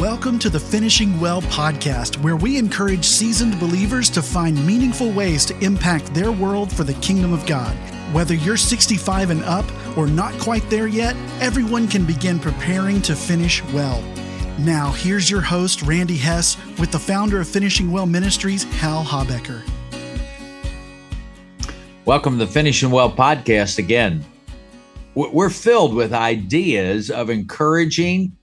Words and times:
Welcome 0.00 0.38
to 0.40 0.50
the 0.50 0.60
Finishing 0.60 1.18
Well 1.18 1.40
podcast, 1.40 2.18
where 2.18 2.36
we 2.36 2.58
encourage 2.58 3.06
seasoned 3.06 3.58
believers 3.58 4.10
to 4.10 4.20
find 4.20 4.66
meaningful 4.66 5.10
ways 5.10 5.46
to 5.46 5.58
impact 5.64 6.12
their 6.12 6.30
world 6.30 6.70
for 6.70 6.84
the 6.84 6.92
kingdom 6.94 7.32
of 7.32 7.46
God. 7.46 7.74
Whether 8.12 8.34
you're 8.34 8.58
65 8.58 9.30
and 9.30 9.42
up 9.44 9.64
or 9.96 10.06
not 10.06 10.38
quite 10.38 10.68
there 10.68 10.86
yet, 10.86 11.16
everyone 11.40 11.88
can 11.88 12.04
begin 12.04 12.38
preparing 12.38 13.00
to 13.02 13.16
finish 13.16 13.64
well. 13.72 14.02
Now, 14.58 14.90
here's 14.90 15.30
your 15.30 15.40
host, 15.40 15.80
Randy 15.80 16.18
Hess, 16.18 16.58
with 16.78 16.92
the 16.92 16.98
founder 16.98 17.40
of 17.40 17.48
Finishing 17.48 17.90
Well 17.90 18.04
Ministries, 18.04 18.64
Hal 18.64 19.02
Habecker. 19.02 19.62
Welcome 22.04 22.38
to 22.38 22.44
the 22.44 22.52
Finishing 22.52 22.90
Well 22.90 23.10
podcast 23.10 23.78
again. 23.78 24.22
We're 25.14 25.48
filled 25.48 25.94
with 25.94 26.12
ideas 26.12 27.10
of 27.10 27.30
encouraging 27.30 28.36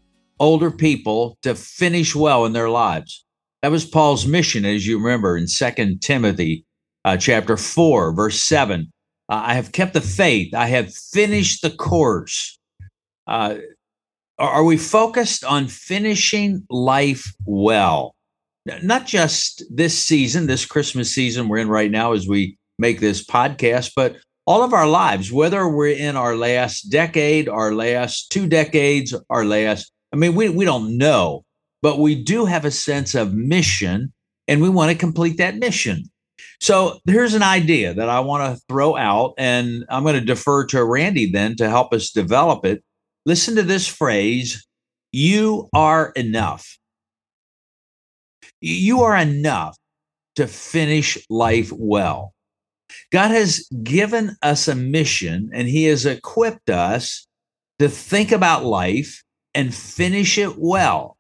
older 0.44 0.70
people 0.70 1.38
to 1.42 1.56
finish 1.56 2.14
well 2.14 2.46
in 2.46 2.52
their 2.52 2.70
lives. 2.70 3.26
That 3.62 3.72
was 3.72 3.86
Paul's 3.86 4.28
mission, 4.28 4.66
as 4.66 4.86
you 4.86 5.00
remember 5.00 5.38
in 5.38 5.48
Second 5.48 6.02
Timothy 6.02 6.66
uh, 7.06 7.16
chapter 7.16 7.56
4, 7.56 8.14
verse 8.14 8.42
7. 8.42 8.92
Uh, 9.30 9.42
I 9.46 9.54
have 9.54 9.72
kept 9.72 9.94
the 9.94 10.02
faith, 10.02 10.54
I 10.54 10.66
have 10.68 10.94
finished 10.94 11.62
the 11.62 11.70
course. 11.70 12.60
Uh, 13.26 13.56
are 14.38 14.66
we 14.66 14.76
focused 14.76 15.46
on 15.46 15.68
finishing 15.68 16.66
life 16.70 17.34
well? 17.46 18.14
Not 18.66 19.08
just 19.08 19.64
this 19.72 19.98
season, 19.98 20.48
this 20.48 20.66
Christmas 20.66 21.16
season 21.16 21.48
we're 21.48 21.60
in 21.60 21.70
right 21.70 21.92
now 21.92 22.12
as 22.12 22.28
we 22.28 22.58
make 22.78 23.00
this 23.00 23.26
podcast, 23.26 23.94
but 23.96 24.18
all 24.46 24.62
of 24.62 24.74
our 24.74 24.88
lives, 24.88 25.32
whether 25.32 25.70
we're 25.70 25.96
in 25.96 26.18
our 26.18 26.36
last 26.36 26.90
decade, 26.90 27.48
our 27.48 27.74
last 27.74 28.30
two 28.30 28.46
decades, 28.46 29.16
our 29.30 29.46
last 29.46 29.93
I 30.14 30.16
mean, 30.16 30.36
we, 30.36 30.48
we 30.48 30.64
don't 30.64 30.96
know, 30.98 31.44
but 31.82 31.98
we 31.98 32.14
do 32.14 32.46
have 32.46 32.66
a 32.66 32.72
sense 32.72 33.16
of 33.16 33.34
mission 33.34 34.14
and 34.48 34.62
we 34.62 34.70
want 34.70 34.92
to 34.92 34.98
complete 34.98 35.38
that 35.38 35.58
mission. 35.58 36.04
So 36.62 37.00
here's 37.06 37.34
an 37.34 37.44
idea 37.44 37.94
that 37.96 38.10
I 38.10 38.20
want 38.20 38.56
to 38.56 38.62
throw 38.70 38.96
out, 38.96 39.34
and 39.38 39.84
I'm 39.90 40.04
going 40.04 40.16
to 40.16 40.22
defer 40.22 40.66
to 40.68 40.84
Randy 40.84 41.30
then 41.30 41.56
to 41.58 41.70
help 41.70 41.94
us 41.94 42.12
develop 42.12 42.66
it. 42.66 42.84
Listen 43.26 43.56
to 43.56 43.64
this 43.64 43.88
phrase 43.88 44.66
you 45.12 45.70
are 45.74 46.12
enough. 46.16 46.78
You 48.62 49.02
are 49.02 49.18
enough 49.18 49.78
to 50.36 50.48
finish 50.48 51.18
life 51.30 51.72
well. 51.72 52.34
God 53.12 53.32
has 53.32 53.68
given 53.84 54.36
us 54.42 54.68
a 54.68 54.76
mission 54.76 55.50
and 55.54 55.68
He 55.68 55.86
has 55.86 56.06
equipped 56.06 56.70
us 56.70 57.28
to 57.80 57.90
think 57.90 58.32
about 58.32 58.64
life 58.64 59.24
and 59.56 59.74
finish 59.74 60.38
it 60.38 60.58
well. 60.58 61.18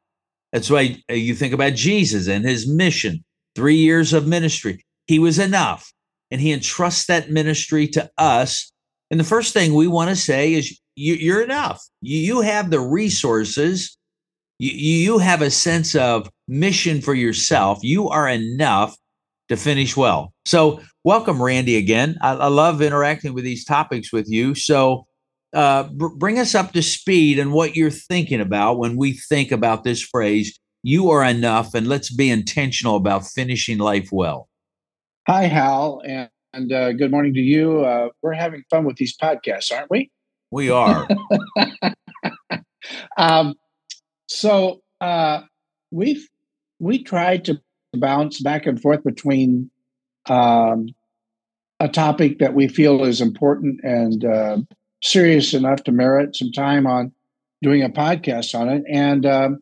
That's 0.52 0.70
why 0.70 0.98
uh, 1.10 1.14
you 1.14 1.36
think 1.36 1.54
about 1.54 1.74
Jesus 1.74 2.28
and 2.28 2.46
his 2.46 2.68
mission, 2.68 3.24
three 3.56 3.76
years 3.76 4.14
of 4.14 4.28
ministry. 4.28 4.86
He 5.08 5.20
was 5.20 5.40
enough, 5.40 5.92
and 6.32 6.40
he 6.40 6.52
entrusts 6.52 7.08
that 7.08 7.32
ministry 7.32 7.88
to 7.90 8.10
us. 8.18 8.72
And 9.12 9.20
the 9.20 9.26
first 9.26 9.54
thing 9.54 9.74
we 9.74 9.88
want 9.88 10.10
to 10.10 10.16
say 10.16 10.54
is, 10.54 10.80
you, 10.96 11.36
are 11.36 11.42
enough. 11.42 11.82
You, 12.02 12.20
you 12.20 12.42
have 12.42 12.70
the 12.70 12.80
resources. 12.80 13.98
You, 14.60 14.72
you 14.72 15.18
have 15.18 15.42
a 15.42 15.50
sense 15.50 15.96
of 15.96 16.30
mission 16.48 17.02
for 17.02 17.16
yourself. 17.16 17.80
You 17.82 18.10
are 18.10 18.30
enough 18.30 18.96
to 19.50 19.58
finish 19.58 19.98
well. 19.98 20.34
So, 20.46 20.82
welcome, 21.04 21.42
Randy, 21.42 21.78
again. 21.78 22.18
I, 22.22 22.34
I 22.34 22.48
love 22.48 22.82
interacting 22.82 23.34
with 23.34 23.44
these 23.44 23.66
topics 23.66 24.14
with 24.14 24.30
you. 24.30 24.54
So, 24.56 25.08
uh, 25.54 25.84
br- 25.84 26.16
bring 26.16 26.40
us 26.40 26.56
up 26.56 26.72
to 26.74 26.82
speed 26.82 27.40
and 27.40 27.52
what 27.54 27.76
you're 27.76 27.90
thinking 27.90 28.42
about 28.42 28.78
when 28.78 28.96
we 28.96 29.14
think 29.14 29.52
about 29.52 29.84
this 29.84 30.02
phrase 30.02 30.58
you 30.86 31.10
are 31.10 31.24
enough 31.24 31.74
and 31.74 31.88
let's 31.88 32.14
be 32.14 32.30
intentional 32.30 32.98
about 32.98 33.26
finishing 33.26 33.78
life 33.78 34.10
well. 34.12 34.50
Hi 35.28 35.44
hal 35.44 36.02
and, 36.06 36.30
and 36.54 36.74
uh, 36.74 36.92
good 36.92 37.12
morning 37.12 37.34
to 37.36 37.40
you. 37.40 37.86
Uh, 37.86 38.10
we're 38.22 38.34
having 38.34 38.64
fun 38.70 38.84
with 38.84 38.98
these 38.98 39.16
podcasts 39.16 39.72
aren't 39.72 39.90
we? 39.90 40.12
We 40.52 40.70
are. 40.70 41.08
Um, 43.18 43.56
so 44.28 44.82
uh, 45.02 45.42
we've 45.92 46.28
we 46.80 47.04
tried 47.04 47.46
to 47.46 47.62
bounce 47.94 48.42
back 48.42 48.66
and 48.66 48.82
forth 48.82 49.04
between 49.04 49.70
um, 50.28 50.88
a 51.80 51.88
topic 51.88 52.40
that 52.40 52.54
we 52.54 52.68
feel 52.68 53.04
is 53.04 53.22
important 53.22 53.80
and 53.84 54.26
uh, 54.26 54.58
serious 55.04 55.54
enough 55.54 55.84
to 55.84 55.92
merit 55.92 56.36
some 56.36 56.52
time 56.52 56.88
on 56.88 57.12
doing 57.62 57.84
a 57.84 57.90
podcast 57.90 58.58
on 58.58 58.70
it, 58.70 58.84
and 58.90 59.26
um, 59.26 59.60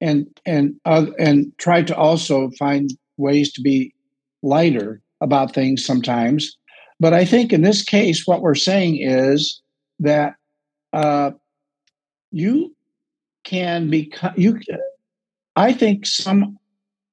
and 0.00 0.26
and 0.44 0.74
uh, 0.84 1.06
and 1.18 1.52
try 1.58 1.82
to 1.82 1.96
also 1.96 2.50
find 2.58 2.90
ways 3.16 3.52
to 3.52 3.60
be 3.60 3.94
lighter 4.42 5.00
about 5.20 5.54
things 5.54 5.84
sometimes. 5.84 6.56
But 6.98 7.14
I 7.14 7.24
think 7.24 7.52
in 7.52 7.62
this 7.62 7.82
case, 7.82 8.26
what 8.26 8.42
we're 8.42 8.54
saying 8.54 8.98
is 9.00 9.62
that 10.00 10.34
uh, 10.92 11.30
you 12.30 12.74
can 13.44 13.88
become 13.90 14.34
you. 14.36 14.60
I 15.56 15.72
think 15.72 16.06
some, 16.06 16.58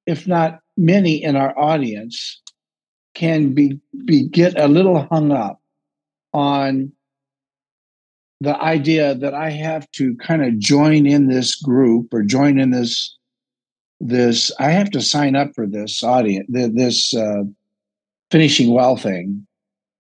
if 0.06 0.28
not 0.28 0.60
many, 0.78 1.22
in 1.22 1.36
our 1.36 1.58
audience 1.58 2.42
can 3.14 3.54
be, 3.54 3.80
be 4.06 4.28
get 4.28 4.58
a 4.60 4.68
little 4.68 5.08
hung 5.10 5.32
up 5.32 5.60
on 6.34 6.92
the 8.40 8.60
idea 8.62 9.16
that 9.16 9.34
I 9.34 9.50
have 9.50 9.90
to 9.92 10.16
kind 10.18 10.44
of 10.44 10.60
join 10.60 11.06
in 11.06 11.28
this 11.28 11.56
group 11.56 12.14
or 12.14 12.24
join 12.24 12.60
in 12.60 12.72
this 12.72 13.16
this 14.00 14.52
I 14.60 14.72
have 14.72 14.92
to 14.92 15.02
sign 15.02 15.36
up 15.36 15.56
for 15.56 15.66
this 15.66 16.04
audience 16.04 16.46
this 16.50 17.16
uh, 17.16 17.44
finishing 18.30 18.74
well 18.74 18.98
thing. 18.98 19.46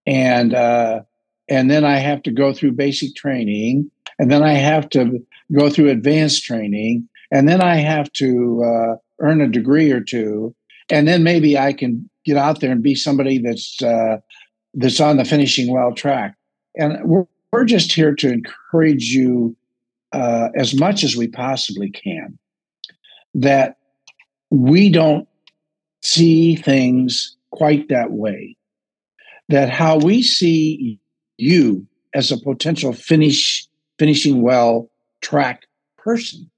And 0.06 0.54
uh, 0.54 1.02
and 1.50 1.72
then 1.72 1.84
I 1.84 1.98
have 1.98 2.22
to 2.24 2.32
go 2.32 2.54
through 2.54 2.74
basic 2.74 3.16
training 3.16 3.90
and 4.20 4.32
then 4.32 4.44
I 4.44 4.54
have 4.54 4.90
to 4.90 5.26
go 5.58 5.70
through 5.70 5.90
advanced 5.90 6.44
training 6.44 7.08
and 7.32 7.48
then 7.48 7.62
I 7.62 7.76
have 7.76 8.12
to 8.14 8.64
uh, 8.64 8.96
earn 9.20 9.42
a 9.42 9.48
degree 9.48 9.92
or 9.92 10.02
two. 10.02 10.56
And 10.90 11.08
then 11.08 11.24
maybe 11.24 11.58
I 11.58 11.74
can 11.74 12.10
get 12.24 12.38
out 12.38 12.62
there 12.62 12.72
and 12.72 12.84
be 12.84 12.96
somebody 12.96 13.40
that's 13.40 13.82
uh, 13.82 14.18
that's 14.76 15.00
on 15.00 15.18
the 15.18 15.26
finishing 15.26 15.74
well 15.74 15.94
track. 15.94 16.36
And 16.76 17.04
we're 17.04 17.26
we're 17.52 17.66
just 17.66 17.92
here 17.92 18.14
to 18.16 18.32
encourage 18.32 19.06
you 19.06 19.56
uh, 20.12 20.50
as 20.56 20.74
much 20.74 21.04
as 21.04 21.16
we 21.16 21.28
possibly 21.28 21.90
can 21.90 22.38
that 23.34 23.78
we 24.50 24.90
don't 24.90 25.28
see 26.02 26.56
things 26.56 27.36
quite 27.52 27.90
that 27.90 28.12
way. 28.12 28.56
That 29.50 29.70
how 29.70 29.98
we 29.98 30.22
see 30.22 31.00
you 31.38 31.88
as 32.14 32.32
a 32.32 32.38
potential 32.40 32.94
finish 32.94 33.68
finishing 34.00 34.42
well 34.42 34.90
track 35.22 35.64
person 35.98 36.50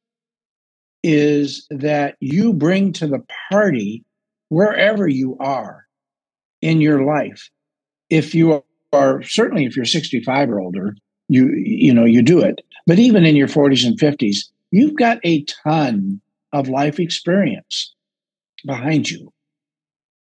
is 1.03 1.65
that 1.69 2.15
you 2.19 2.53
bring 2.53 2.91
to 2.93 3.07
the 3.07 3.23
party 3.51 4.03
wherever 4.49 5.07
you 5.07 5.37
are 5.39 5.85
in 6.61 6.81
your 6.81 7.05
life. 7.05 7.49
If 8.09 8.35
you 8.35 8.63
are 8.93 9.21
certainly 9.23 9.65
if 9.65 9.75
you're 9.75 9.85
65 9.85 10.49
or 10.49 10.59
older, 10.59 10.95
you 11.27 11.53
you 11.55 11.93
know 11.93 12.05
you 12.05 12.21
do 12.21 12.41
it. 12.41 12.61
But 12.87 12.99
even 12.99 13.25
in 13.25 13.35
your 13.35 13.47
40s 13.47 13.85
and 13.85 13.99
50s, 13.99 14.37
you've 14.71 14.95
got 14.95 15.19
a 15.23 15.43
ton 15.43 16.21
of 16.53 16.69
life 16.69 16.99
experience 16.99 17.93
behind 18.65 19.09
you. 19.09 19.31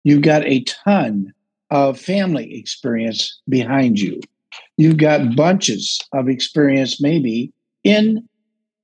You've 0.03 0.23
got 0.23 0.45
a 0.45 0.63
ton 0.63 1.33
of 1.69 1.99
family 1.99 2.57
experience 2.57 3.39
behind 3.49 3.99
you. 3.99 4.21
You've 4.77 4.97
got 4.97 5.35
bunches 5.35 5.99
of 6.13 6.29
experience 6.29 7.01
maybe 7.01 7.51
in 7.83 8.27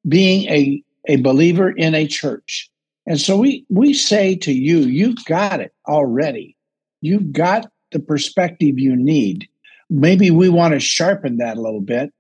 being 0.08 0.48
a, 0.50 0.84
a 1.08 1.18
believer 1.18 1.70
in 1.72 1.96
a 1.96 2.08
church. 2.08 2.70
And 3.06 3.20
so 3.20 3.38
we 3.38 3.66
we 3.70 3.94
say 3.94 4.36
to 4.38 4.52
you, 4.52 4.80
you've 4.80 5.24
got 5.26 5.60
it 5.60 5.74
already. 5.88 6.56
You've 7.02 7.32
got 7.32 7.70
the 7.92 8.00
perspective 8.00 8.78
you 8.78 8.96
need 8.96 9.50
maybe 9.92 10.32
we 10.32 10.50
want 10.50 10.74
to 10.74 10.80
sharpen 10.80 11.38
that 11.38 11.58
a 11.58 11.62
little 11.62 11.82
bit 11.82 12.12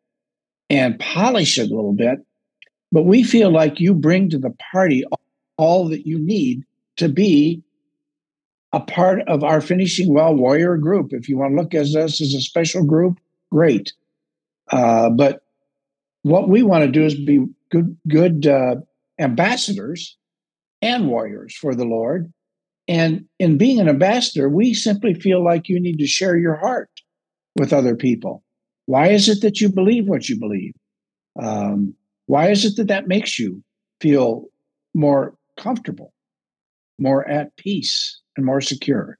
and 0.69 0.99
polish 0.99 1.57
it 1.57 1.71
a 1.71 1.75
little 1.75 1.93
bit. 1.93 2.19
But 2.91 3.03
we 3.03 3.23
feel 3.23 3.49
like 3.49 3.79
you 3.79 3.95
bring 3.95 4.29
to 4.29 4.37
the 4.37 4.53
party 4.71 5.05
all 5.57 5.87
that 5.87 6.05
you 6.05 6.19
need 6.19 6.63
to 6.97 7.07
be 7.07 7.63
a 8.73 8.81
part 8.81 9.21
of 9.27 9.43
our 9.43 9.61
finishing 9.61 10.13
well 10.13 10.35
warrior 10.35 10.77
group. 10.77 11.13
If 11.13 11.29
you 11.29 11.37
want 11.37 11.53
to 11.53 11.61
look 11.61 11.73
at 11.73 11.95
us 11.95 12.21
as 12.21 12.33
a 12.33 12.41
special 12.41 12.83
group, 12.83 13.17
great. 13.51 13.93
Uh, 14.69 15.09
but 15.09 15.41
what 16.23 16.49
we 16.49 16.63
want 16.63 16.83
to 16.83 16.91
do 16.91 17.05
is 17.05 17.15
be 17.15 17.45
good, 17.69 17.97
good 18.07 18.47
uh, 18.47 18.75
ambassadors 19.19 20.17
and 20.81 21.07
warriors 21.07 21.55
for 21.55 21.73
the 21.73 21.85
Lord. 21.85 22.31
And 22.87 23.25
in 23.39 23.57
being 23.57 23.79
an 23.79 23.87
ambassador, 23.87 24.49
we 24.49 24.73
simply 24.73 25.13
feel 25.13 25.43
like 25.43 25.69
you 25.69 25.79
need 25.79 25.99
to 25.99 26.07
share 26.07 26.37
your 26.37 26.55
heart 26.55 26.89
with 27.57 27.73
other 27.73 27.95
people? 27.95 28.43
Why 28.85 29.09
is 29.09 29.29
it 29.29 29.41
that 29.41 29.61
you 29.61 29.69
believe 29.69 30.07
what 30.07 30.29
you 30.29 30.39
believe? 30.39 30.73
Um, 31.41 31.95
why 32.25 32.49
is 32.49 32.65
it 32.65 32.75
that 32.77 32.87
that 32.87 33.07
makes 33.07 33.37
you 33.39 33.63
feel 34.01 34.45
more 34.93 35.35
comfortable, 35.57 36.13
more 36.99 37.27
at 37.27 37.55
peace, 37.55 38.19
and 38.35 38.45
more 38.45 38.61
secure. 38.61 39.17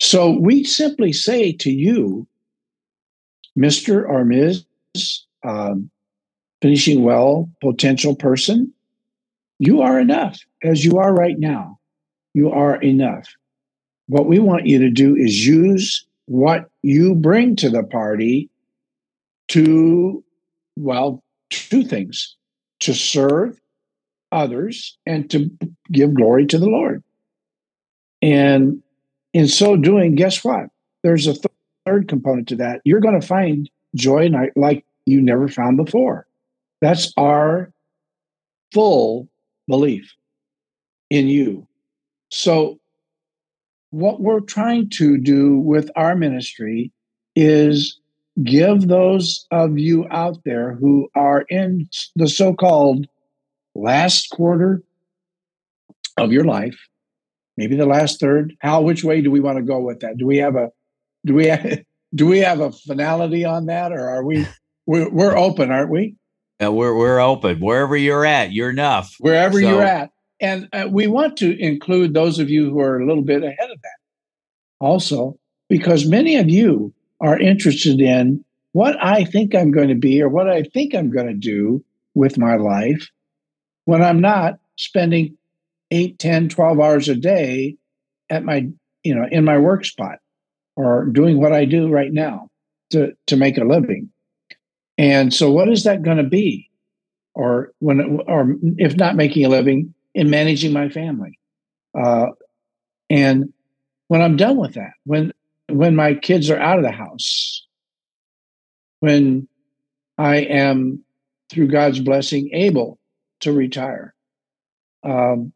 So 0.00 0.38
we 0.38 0.64
simply 0.64 1.12
say 1.12 1.52
to 1.52 1.70
you, 1.70 2.26
Mr. 3.58 4.08
or 4.08 4.24
Ms. 4.24 4.64
Um, 5.42 5.90
finishing 6.60 7.02
well 7.02 7.50
potential 7.62 8.14
person, 8.14 8.72
you 9.58 9.80
are 9.80 9.98
enough 9.98 10.38
as 10.62 10.84
you 10.84 10.98
are 10.98 11.14
right 11.14 11.38
now. 11.38 11.78
You 12.34 12.50
are 12.50 12.80
enough. 12.82 13.26
What 14.06 14.26
we 14.26 14.38
want 14.38 14.66
you 14.66 14.78
to 14.80 14.90
do 14.90 15.16
is 15.16 15.46
use 15.46 16.06
what 16.26 16.70
you 16.82 17.14
bring 17.14 17.56
to 17.56 17.70
the 17.70 17.82
party 17.82 18.48
to, 19.48 20.24
well, 20.76 21.22
two 21.50 21.84
things 21.84 22.36
to 22.80 22.94
serve 22.94 23.60
others 24.32 24.96
and 25.06 25.28
to 25.30 25.50
give 25.90 26.14
glory 26.14 26.46
to 26.46 26.58
the 26.58 26.68
Lord. 26.68 27.02
And 28.22 28.82
in 29.32 29.48
so 29.48 29.76
doing, 29.76 30.14
guess 30.14 30.44
what? 30.44 30.66
There's 31.02 31.26
a 31.26 31.34
third 31.86 32.08
component 32.08 32.48
to 32.48 32.56
that. 32.56 32.80
You're 32.84 33.00
going 33.00 33.20
to 33.20 33.26
find 33.26 33.68
joy 33.94 34.30
like 34.56 34.84
you 35.06 35.20
never 35.20 35.48
found 35.48 35.76
before. 35.76 36.26
That's 36.80 37.12
our 37.16 37.72
full 38.72 39.28
belief 39.68 40.14
in 41.10 41.28
you. 41.28 41.66
So, 42.30 42.79
what 43.90 44.20
we're 44.20 44.40
trying 44.40 44.88
to 44.90 45.18
do 45.18 45.58
with 45.58 45.90
our 45.96 46.14
ministry 46.14 46.92
is 47.34 47.98
give 48.42 48.88
those 48.88 49.46
of 49.50 49.78
you 49.78 50.06
out 50.10 50.38
there 50.44 50.74
who 50.74 51.08
are 51.14 51.42
in 51.42 51.88
the 52.16 52.28
so 52.28 52.54
called 52.54 53.06
last 53.74 54.30
quarter 54.30 54.82
of 56.16 56.32
your 56.32 56.44
life, 56.44 56.78
maybe 57.56 57.76
the 57.76 57.86
last 57.86 58.20
third. 58.20 58.54
How, 58.60 58.80
which 58.80 59.04
way 59.04 59.20
do 59.20 59.30
we 59.30 59.40
want 59.40 59.58
to 59.58 59.62
go 59.62 59.80
with 59.80 60.00
that? 60.00 60.16
Do 60.16 60.26
we 60.26 60.38
have 60.38 60.56
a, 60.56 60.70
do 61.26 61.34
we 61.34 61.46
have, 61.46 61.80
do 62.14 62.26
we 62.26 62.38
have 62.38 62.60
a 62.60 62.72
finality 62.72 63.44
on 63.44 63.66
that 63.66 63.92
or 63.92 64.08
are 64.08 64.24
we, 64.24 64.46
we're, 64.86 65.10
we're 65.10 65.36
open, 65.36 65.70
aren't 65.70 65.90
we? 65.90 66.16
Yeah, 66.60 66.68
we're, 66.68 66.94
we're 66.96 67.20
open 67.20 67.58
wherever 67.58 67.96
you're 67.96 68.24
at. 68.24 68.52
You're 68.52 68.70
enough. 68.70 69.14
Wherever 69.18 69.60
so, 69.60 69.68
you're 69.68 69.82
at. 69.82 70.10
And 70.40 70.68
uh, 70.72 70.88
we 70.90 71.06
want 71.06 71.36
to 71.38 71.58
include 71.58 72.14
those 72.14 72.38
of 72.38 72.50
you 72.50 72.70
who 72.70 72.80
are 72.80 72.98
a 72.98 73.06
little 73.06 73.22
bit 73.22 73.42
ahead 73.42 73.70
of 73.70 73.80
that 73.82 74.00
also, 74.80 75.38
because 75.68 76.06
many 76.06 76.36
of 76.36 76.48
you 76.48 76.92
are 77.20 77.38
interested 77.38 78.00
in 78.00 78.44
what 78.72 78.96
I 79.04 79.24
think 79.24 79.54
I'm 79.54 79.70
going 79.70 79.88
to 79.88 79.94
be 79.94 80.22
or 80.22 80.28
what 80.28 80.48
I 80.48 80.62
think 80.62 80.94
I'm 80.94 81.10
going 81.10 81.26
to 81.26 81.34
do 81.34 81.84
with 82.14 82.38
my 82.38 82.56
life 82.56 83.08
when 83.84 84.02
I'm 84.02 84.20
not 84.20 84.58
spending 84.76 85.36
8, 85.90 86.18
10, 86.18 86.48
12 86.48 86.80
hours 86.80 87.08
a 87.08 87.14
day 87.14 87.76
at 88.30 88.44
my, 88.44 88.68
you 89.02 89.14
know, 89.14 89.26
in 89.30 89.44
my 89.44 89.58
work 89.58 89.84
spot 89.84 90.18
or 90.76 91.06
doing 91.06 91.40
what 91.40 91.52
I 91.52 91.64
do 91.64 91.88
right 91.88 92.12
now 92.12 92.48
to, 92.90 93.12
to 93.26 93.36
make 93.36 93.58
a 93.58 93.64
living. 93.64 94.10
And 94.96 95.32
so 95.34 95.50
what 95.50 95.68
is 95.68 95.84
that 95.84 96.02
going 96.02 96.18
to 96.18 96.22
be? 96.22 96.70
Or 97.34 97.72
when, 97.78 98.20
or 98.26 98.54
if 98.78 98.96
not 98.96 99.16
making 99.16 99.44
a 99.44 99.48
living, 99.48 99.94
in 100.14 100.30
managing 100.30 100.72
my 100.72 100.88
family. 100.88 101.38
Uh, 101.98 102.26
and 103.08 103.52
when 104.08 104.22
I'm 104.22 104.36
done 104.36 104.56
with 104.56 104.74
that, 104.74 104.92
when 105.04 105.32
when 105.68 105.94
my 105.94 106.14
kids 106.14 106.50
are 106.50 106.58
out 106.58 106.78
of 106.78 106.84
the 106.84 106.90
house, 106.90 107.66
when 109.00 109.48
I 110.18 110.38
am, 110.38 111.04
through 111.50 111.68
God's 111.68 112.00
blessing, 112.00 112.50
able 112.52 112.98
to 113.40 113.52
retire, 113.52 114.14
um, 115.04 115.52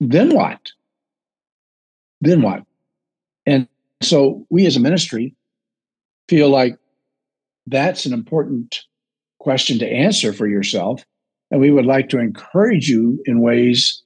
then 0.00 0.34
what? 0.34 0.72
Then 2.20 2.42
what? 2.42 2.64
And 3.46 3.68
so 4.02 4.46
we 4.50 4.66
as 4.66 4.76
a 4.76 4.80
ministry 4.80 5.34
feel 6.28 6.48
like 6.48 6.76
that's 7.66 8.06
an 8.06 8.12
important 8.12 8.82
question 9.38 9.78
to 9.78 9.88
answer 9.88 10.32
for 10.32 10.46
yourself. 10.46 11.04
And 11.52 11.60
we 11.60 11.70
would 11.70 11.84
like 11.84 12.08
to 12.08 12.18
encourage 12.18 12.88
you 12.88 13.22
in 13.26 13.42
ways, 13.42 14.02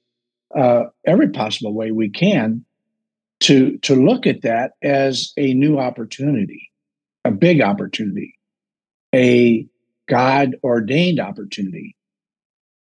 uh, 0.55 0.83
every 1.05 1.29
possible 1.29 1.73
way 1.73 1.91
we 1.91 2.09
can, 2.09 2.65
to 3.39 3.77
to 3.79 3.95
look 3.95 4.27
at 4.27 4.41
that 4.41 4.71
as 4.83 5.31
a 5.37 5.53
new 5.53 5.79
opportunity, 5.79 6.69
a 7.23 7.31
big 7.31 7.61
opportunity, 7.61 8.35
a 9.15 9.65
God 10.09 10.55
ordained 10.61 11.21
opportunity, 11.21 11.95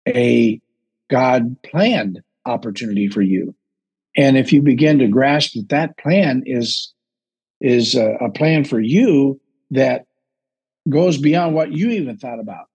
a 0.09 0.61
God 1.09 1.63
planned 1.63 2.21
opportunity 2.45 3.09
for 3.09 3.23
you. 3.23 3.55
And 4.17 4.37
if 4.37 4.53
you 4.53 4.61
begin 4.63 4.99
to 4.99 5.07
grasp 5.07 5.53
that 5.55 5.69
that 5.69 5.99
plan 5.99 6.43
is 6.47 6.93
is 7.61 7.95
a, 7.95 8.15
a 8.21 8.31
plan 8.31 8.65
for 8.65 8.81
you 8.81 9.41
that 9.71 10.07
goes 10.89 11.17
beyond 11.17 11.55
what 11.55 11.73
you 11.73 11.91
even 11.91 12.17
thought 12.17 12.41
about, 12.41 12.67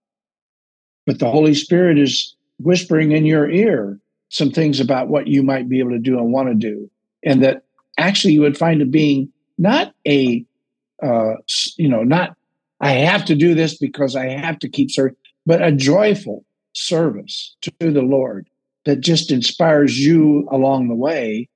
but 1.06 1.18
the 1.18 1.30
Holy 1.30 1.54
Spirit 1.54 1.98
is 1.98 2.34
whispering 2.58 3.12
in 3.12 3.26
your 3.26 3.50
ear 3.50 3.98
some 4.28 4.50
things 4.50 4.80
about 4.80 5.08
what 5.08 5.26
you 5.26 5.42
might 5.42 5.68
be 5.68 5.78
able 5.78 5.90
to 5.90 5.98
do 5.98 6.18
and 6.18 6.32
want 6.32 6.48
to 6.48 6.54
do. 6.54 6.90
And 7.24 7.42
that 7.42 7.64
actually 7.98 8.34
you 8.34 8.40
would 8.40 8.58
find 8.58 8.82
it 8.82 8.90
being 8.90 9.32
not 9.58 9.94
a 10.06 10.44
uh, 11.02 11.34
you 11.76 11.88
know 11.88 12.02
not 12.02 12.36
i 12.80 12.92
have 12.92 13.24
to 13.24 13.34
do 13.34 13.54
this 13.54 13.76
because 13.76 14.16
i 14.16 14.26
have 14.26 14.58
to 14.58 14.68
keep 14.68 14.90
serving 14.90 15.16
but 15.44 15.62
a 15.62 15.70
joyful 15.70 16.44
service 16.72 17.56
to 17.60 17.72
the 17.80 18.02
lord 18.02 18.48
that 18.84 19.00
just 19.00 19.30
inspires 19.30 19.98
you 19.98 20.48
along 20.50 20.88
the 20.88 20.94
way. 20.94 21.48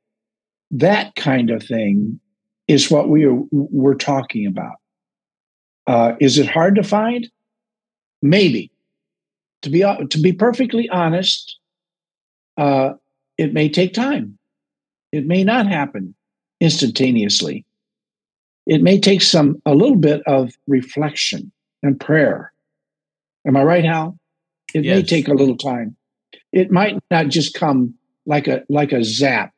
That 0.70 1.14
kind 1.14 1.50
of 1.50 1.62
thing 1.62 2.20
is 2.66 2.90
what 2.90 3.08
we 3.08 3.24
are 3.24 3.38
we're 3.50 3.94
talking 3.94 4.46
about. 4.46 4.76
Uh, 5.86 6.12
is 6.20 6.38
it 6.38 6.46
hard 6.46 6.74
to 6.74 6.82
find? 6.82 7.28
Maybe 8.20 8.70
to 9.62 9.70
be 9.70 9.80
to 9.80 10.20
be 10.20 10.32
perfectly 10.32 10.88
honest 10.90 11.58
uh, 12.56 12.92
it 13.36 13.52
may 13.52 13.68
take 13.68 13.92
time 13.92 14.38
it 15.12 15.26
may 15.26 15.44
not 15.44 15.66
happen 15.66 16.14
instantaneously. 16.60 17.64
It 18.66 18.82
may 18.82 19.00
take 19.00 19.22
some 19.22 19.60
a 19.64 19.74
little 19.74 19.96
bit 19.96 20.22
of 20.26 20.52
reflection 20.66 21.50
and 21.82 21.98
prayer. 21.98 22.52
Am 23.46 23.56
I 23.56 23.62
right, 23.62 23.84
Hal? 23.84 24.18
It 24.74 24.84
yes. 24.84 24.96
may 24.96 25.02
take 25.02 25.28
a 25.28 25.34
little 25.34 25.56
time. 25.56 25.96
It 26.52 26.70
might 26.70 26.98
not 27.10 27.28
just 27.28 27.54
come 27.54 27.94
like 28.26 28.46
a 28.46 28.62
like 28.68 28.92
a 28.92 29.02
zap 29.02 29.54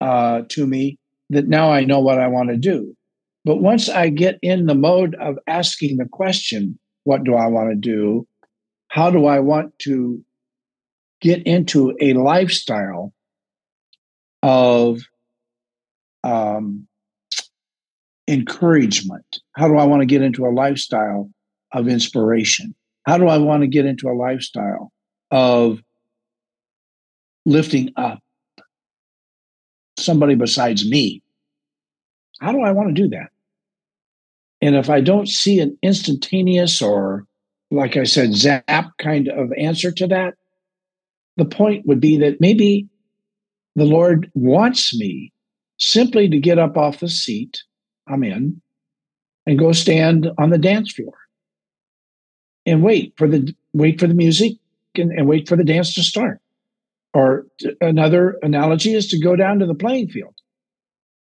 uh, 0.00 0.42
to 0.50 0.66
me 0.66 0.98
that 1.30 1.48
now 1.48 1.72
I 1.72 1.84
know 1.84 2.00
what 2.00 2.20
I 2.20 2.28
want 2.28 2.50
to 2.50 2.56
do. 2.56 2.96
But 3.44 3.56
once 3.56 3.88
I 3.88 4.08
get 4.08 4.38
in 4.42 4.66
the 4.66 4.74
mode 4.76 5.16
of 5.16 5.38
asking 5.48 5.96
the 5.96 6.04
question, 6.06 6.78
what 7.04 7.24
do 7.24 7.34
I 7.34 7.46
want 7.46 7.70
to 7.70 7.76
do? 7.76 8.26
How 8.88 9.10
do 9.10 9.26
I 9.26 9.40
want 9.40 9.78
to 9.80 10.22
get 11.20 11.46
into 11.46 11.96
a 12.00 12.12
lifestyle 12.14 13.12
of 14.42 15.00
um, 16.24 16.86
encouragement? 18.28 19.40
How 19.56 19.68
do 19.68 19.76
I 19.76 19.84
want 19.84 20.00
to 20.00 20.06
get 20.06 20.22
into 20.22 20.44
a 20.44 20.52
lifestyle 20.52 21.30
of 21.72 21.88
inspiration? 21.88 22.74
How 23.06 23.18
do 23.18 23.26
I 23.26 23.38
want 23.38 23.62
to 23.62 23.66
get 23.66 23.86
into 23.86 24.08
a 24.08 24.14
lifestyle 24.14 24.92
of 25.30 25.80
lifting 27.46 27.92
up 27.96 28.20
somebody 29.98 30.34
besides 30.34 30.88
me? 30.88 31.22
How 32.40 32.52
do 32.52 32.60
I 32.60 32.72
want 32.72 32.94
to 32.94 33.02
do 33.02 33.08
that? 33.08 33.31
And 34.62 34.76
if 34.76 34.88
I 34.88 35.00
don't 35.00 35.28
see 35.28 35.58
an 35.58 35.76
instantaneous 35.82 36.80
or, 36.80 37.26
like 37.72 37.96
I 37.96 38.04
said, 38.04 38.32
zap 38.32 38.96
kind 38.98 39.28
of 39.28 39.52
answer 39.58 39.90
to 39.90 40.06
that, 40.06 40.34
the 41.36 41.44
point 41.44 41.84
would 41.86 42.00
be 42.00 42.16
that 42.18 42.40
maybe 42.40 42.88
the 43.74 43.84
Lord 43.84 44.30
wants 44.34 44.96
me 44.96 45.32
simply 45.78 46.28
to 46.28 46.38
get 46.38 46.60
up 46.60 46.76
off 46.76 47.00
the 47.00 47.08
seat 47.08 47.62
I'm 48.06 48.22
in 48.22 48.62
and 49.46 49.58
go 49.58 49.72
stand 49.72 50.30
on 50.38 50.50
the 50.50 50.58
dance 50.58 50.92
floor 50.92 51.14
and 52.64 52.82
wait 52.82 53.14
for 53.16 53.26
the 53.26 53.52
wait 53.72 53.98
for 53.98 54.06
the 54.06 54.14
music 54.14 54.52
and, 54.94 55.10
and 55.10 55.26
wait 55.26 55.48
for 55.48 55.56
the 55.56 55.64
dance 55.64 55.94
to 55.94 56.02
start. 56.02 56.40
Or 57.14 57.46
another 57.80 58.38
analogy 58.42 58.94
is 58.94 59.08
to 59.08 59.18
go 59.18 59.34
down 59.34 59.58
to 59.58 59.66
the 59.66 59.74
playing 59.74 60.08
field 60.08 60.34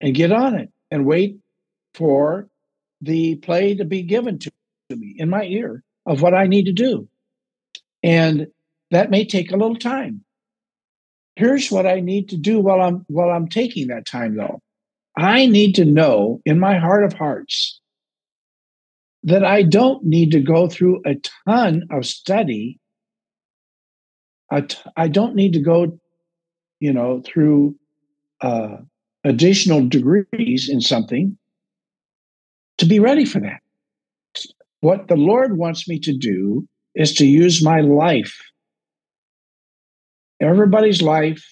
and 0.01 0.15
get 0.15 0.31
on 0.31 0.55
it 0.55 0.71
and 0.89 1.05
wait 1.05 1.37
for 1.93 2.49
the 3.01 3.35
play 3.35 3.75
to 3.75 3.85
be 3.85 4.03
given 4.03 4.39
to 4.39 4.51
me 4.89 5.15
in 5.17 5.29
my 5.29 5.43
ear 5.43 5.83
of 6.05 6.21
what 6.21 6.33
I 6.33 6.47
need 6.47 6.65
to 6.65 6.73
do. 6.73 7.07
And 8.03 8.47
that 8.91 9.11
may 9.11 9.25
take 9.25 9.51
a 9.51 9.57
little 9.57 9.75
time 9.75 10.23
here's 11.39 11.71
what 11.71 11.87
I 11.87 12.01
need 12.01 12.27
to 12.29 12.37
do 12.37 12.59
while 12.59 12.81
I'm 12.81 13.05
while 13.07 13.29
I'm 13.29 13.47
taking 13.47 13.87
that 13.87 14.05
time 14.05 14.35
though. 14.35 14.61
I 15.17 15.45
need 15.45 15.73
to 15.75 15.85
know 15.85 16.41
in 16.45 16.59
my 16.59 16.77
heart 16.77 17.05
of 17.05 17.13
hearts 17.13 17.79
that 19.23 19.43
I 19.43 19.63
don't 19.63 20.03
need 20.03 20.31
to 20.31 20.41
go 20.41 20.67
through 20.67 21.01
a 21.05 21.15
ton 21.47 21.87
of 21.91 22.05
study 22.05 22.79
I, 24.97 25.07
don't 25.07 25.35
need 25.35 25.53
to 25.53 25.59
go, 25.59 25.99
you 26.79 26.91
know, 26.91 27.21
through 27.23 27.75
uh, 28.41 28.77
additional 29.23 29.87
degrees 29.87 30.67
in 30.67 30.81
something 30.81 31.37
to 32.79 32.85
be 32.85 32.99
ready 32.99 33.25
for 33.25 33.39
that. 33.39 33.59
What 34.81 35.07
the 35.07 35.15
Lord 35.15 35.57
wants 35.57 35.87
me 35.87 35.99
to 35.99 36.13
do 36.17 36.67
is 36.95 37.13
to 37.15 37.25
use 37.25 37.63
my 37.63 37.81
life. 37.81 38.41
Everybody's 40.41 41.01
life 41.01 41.45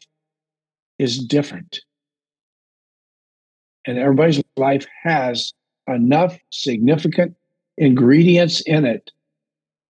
is 0.97 1.19
different. 1.19 1.81
And 3.85 3.97
everybody's 3.97 4.41
life 4.55 4.85
has 5.03 5.53
enough 5.87 6.37
significant 6.49 7.35
ingredients 7.77 8.61
in 8.61 8.85
it 8.85 9.11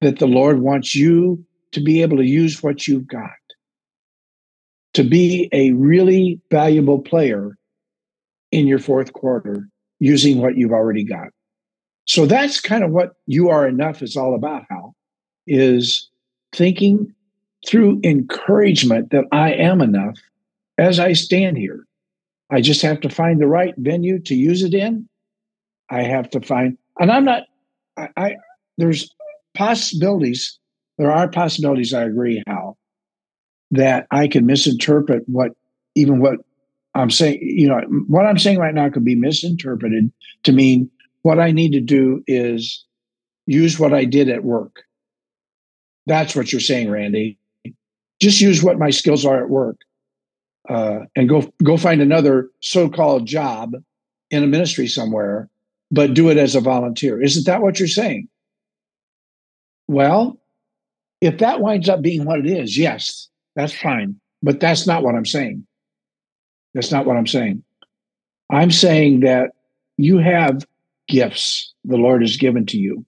that 0.01 0.20
the 0.20 0.27
Lord 0.27 0.60
wants 0.60 0.96
you 0.96 1.44
to 1.72 1.82
be 1.82 2.01
able 2.01 2.17
to 2.17 2.25
use 2.25 2.62
what 2.62 2.88
you've 2.88 3.08
got, 3.08 3.29
to 4.94 5.03
be 5.03 5.50
a 5.51 5.72
really 5.72 6.39
valuable 6.51 7.00
player 7.00 7.58
in 8.51 8.67
your 8.67 8.79
fourth 8.79 9.13
quarter 9.13 9.67
using 9.99 10.41
what 10.41 10.57
you've 10.57 10.71
already 10.71 11.03
got. 11.03 11.29
So 12.05 12.25
that's 12.25 12.61
kind 12.61 12.83
of 12.83 12.91
what 12.91 13.13
you 13.25 13.49
are 13.49 13.67
enough 13.67 14.01
is 14.01 14.15
all 14.15 14.33
about, 14.33 14.63
Hal, 14.69 14.95
is 15.45 16.09
thinking 16.53 17.13
through 17.67 17.99
encouragement 18.03 19.11
that 19.11 19.25
I 19.31 19.53
am 19.53 19.81
enough 19.81 20.17
as 20.77 20.99
I 20.99 21.13
stand 21.13 21.57
here. 21.57 21.85
I 22.49 22.61
just 22.61 22.81
have 22.81 23.01
to 23.01 23.09
find 23.09 23.41
the 23.41 23.47
right 23.47 23.73
venue 23.77 24.19
to 24.19 24.35
use 24.35 24.63
it 24.63 24.73
in. 24.73 25.09
I 25.89 26.03
have 26.03 26.29
to 26.29 26.39
find, 26.41 26.77
and 26.99 27.11
I'm 27.11 27.25
not, 27.25 27.43
I, 27.97 28.09
I 28.15 28.35
there's 28.77 29.13
possibilities. 29.53 30.57
There 30.97 31.11
are 31.11 31.29
possibilities. 31.29 31.93
I 31.93 32.03
agree, 32.03 32.41
Hal, 32.47 32.77
that 33.71 34.07
I 34.11 34.27
can 34.27 34.45
misinterpret 34.45 35.23
what 35.27 35.51
even 35.95 36.19
what 36.19 36.37
I'm 36.99 37.11
saying. 37.11 37.39
You 37.41 37.67
know, 37.67 37.81
what 38.07 38.25
I'm 38.25 38.37
saying 38.37 38.59
right 38.59 38.73
now 38.73 38.89
could 38.89 39.05
be 39.05 39.15
misinterpreted 39.15 40.11
to 40.43 40.51
mean 40.51 40.89
what 41.21 41.39
I 41.39 41.51
need 41.51 41.71
to 41.71 41.81
do 41.81 42.23
is 42.27 42.85
use 43.45 43.79
what 43.79 43.93
I 43.93 44.05
did 44.05 44.29
at 44.29 44.43
work. 44.43 44.83
That's 46.05 46.35
what 46.35 46.51
you're 46.51 46.61
saying, 46.61 46.89
Randy. 46.89 47.37
Just 48.21 48.41
use 48.41 48.63
what 48.63 48.79
my 48.79 48.89
skills 48.89 49.25
are 49.25 49.41
at 49.43 49.49
work, 49.49 49.77
uh, 50.69 50.99
and 51.15 51.29
go 51.29 51.51
go 51.63 51.77
find 51.77 52.01
another 52.01 52.49
so-called 52.61 53.27
job 53.27 53.75
in 54.31 54.43
a 54.43 54.47
ministry 54.47 54.87
somewhere, 54.87 55.49
but 55.91 56.13
do 56.13 56.29
it 56.29 56.37
as 56.37 56.55
a 56.55 56.61
volunteer. 56.61 57.21
Isn't 57.21 57.45
that 57.45 57.61
what 57.61 57.79
you're 57.79 57.87
saying? 57.87 58.27
Well, 59.87 60.39
if 61.21 61.37
that 61.37 61.61
winds 61.61 61.89
up 61.89 62.01
being 62.01 62.25
what 62.25 62.39
it 62.39 62.47
is, 62.47 62.77
yes, 62.77 63.29
that's 63.55 63.73
fine. 63.73 64.19
But 64.43 64.59
that's 64.59 64.85
not 64.85 65.03
what 65.03 65.15
I'm 65.15 65.25
saying. 65.25 65.65
That's 66.77 66.91
not 66.91 67.05
what 67.05 67.17
I'm 67.17 67.27
saying. 67.27 67.63
I'm 68.51 68.69
saying 68.69 69.22
that 69.22 69.51
you 69.98 70.19
have 70.19 70.63
gifts 71.07 71.74
the 71.84 71.98
Lord 71.98 72.22
has 72.22 72.38
given 72.38 72.65
to 72.67 72.77
you. 72.77 73.03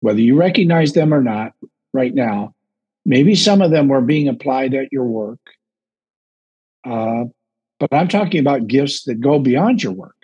Whether 0.00 0.20
you 0.20 0.36
recognize 0.36 0.92
them 0.92 1.12
or 1.12 1.22
not 1.22 1.52
right 1.92 2.14
now, 2.14 2.54
maybe 3.04 3.34
some 3.34 3.60
of 3.60 3.72
them 3.72 3.88
were 3.88 4.00
being 4.00 4.28
applied 4.28 4.74
at 4.74 4.92
your 4.92 5.06
work. 5.06 5.40
Uh, 6.84 7.24
but 7.78 7.92
I'm 7.92 8.08
talking 8.08 8.40
about 8.40 8.68
gifts 8.68 9.04
that 9.04 9.20
go 9.20 9.38
beyond 9.40 9.82
your 9.82 9.92
work, 9.92 10.16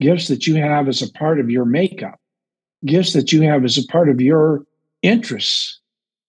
gifts 0.00 0.28
that 0.28 0.46
you 0.46 0.54
have 0.54 0.86
as 0.86 1.02
a 1.02 1.10
part 1.12 1.40
of 1.40 1.50
your 1.50 1.64
makeup 1.64 2.18
gifts 2.84 3.12
that 3.12 3.32
you 3.32 3.42
have 3.42 3.64
as 3.64 3.78
a 3.78 3.86
part 3.86 4.08
of 4.08 4.20
your 4.20 4.64
interests, 5.02 5.80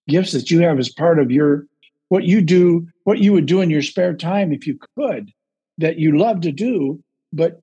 gifts 0.07 0.31
that 0.33 0.51
you 0.51 0.61
have 0.61 0.79
as 0.79 0.89
part 0.89 1.19
of 1.19 1.31
your 1.31 1.65
what 2.13 2.25
you 2.25 2.41
do, 2.41 2.87
what 3.05 3.17
you 3.17 3.33
would 3.33 3.47
do 3.47 3.59
in 3.59 3.71
your 3.71 3.81
spare 3.81 4.13
time 4.13 4.53
if 4.53 4.67
you 4.67 4.77
could, 4.95 5.31
that 5.79 5.97
you 5.97 6.15
love 6.15 6.41
to 6.41 6.51
do, 6.51 7.03
but 7.31 7.59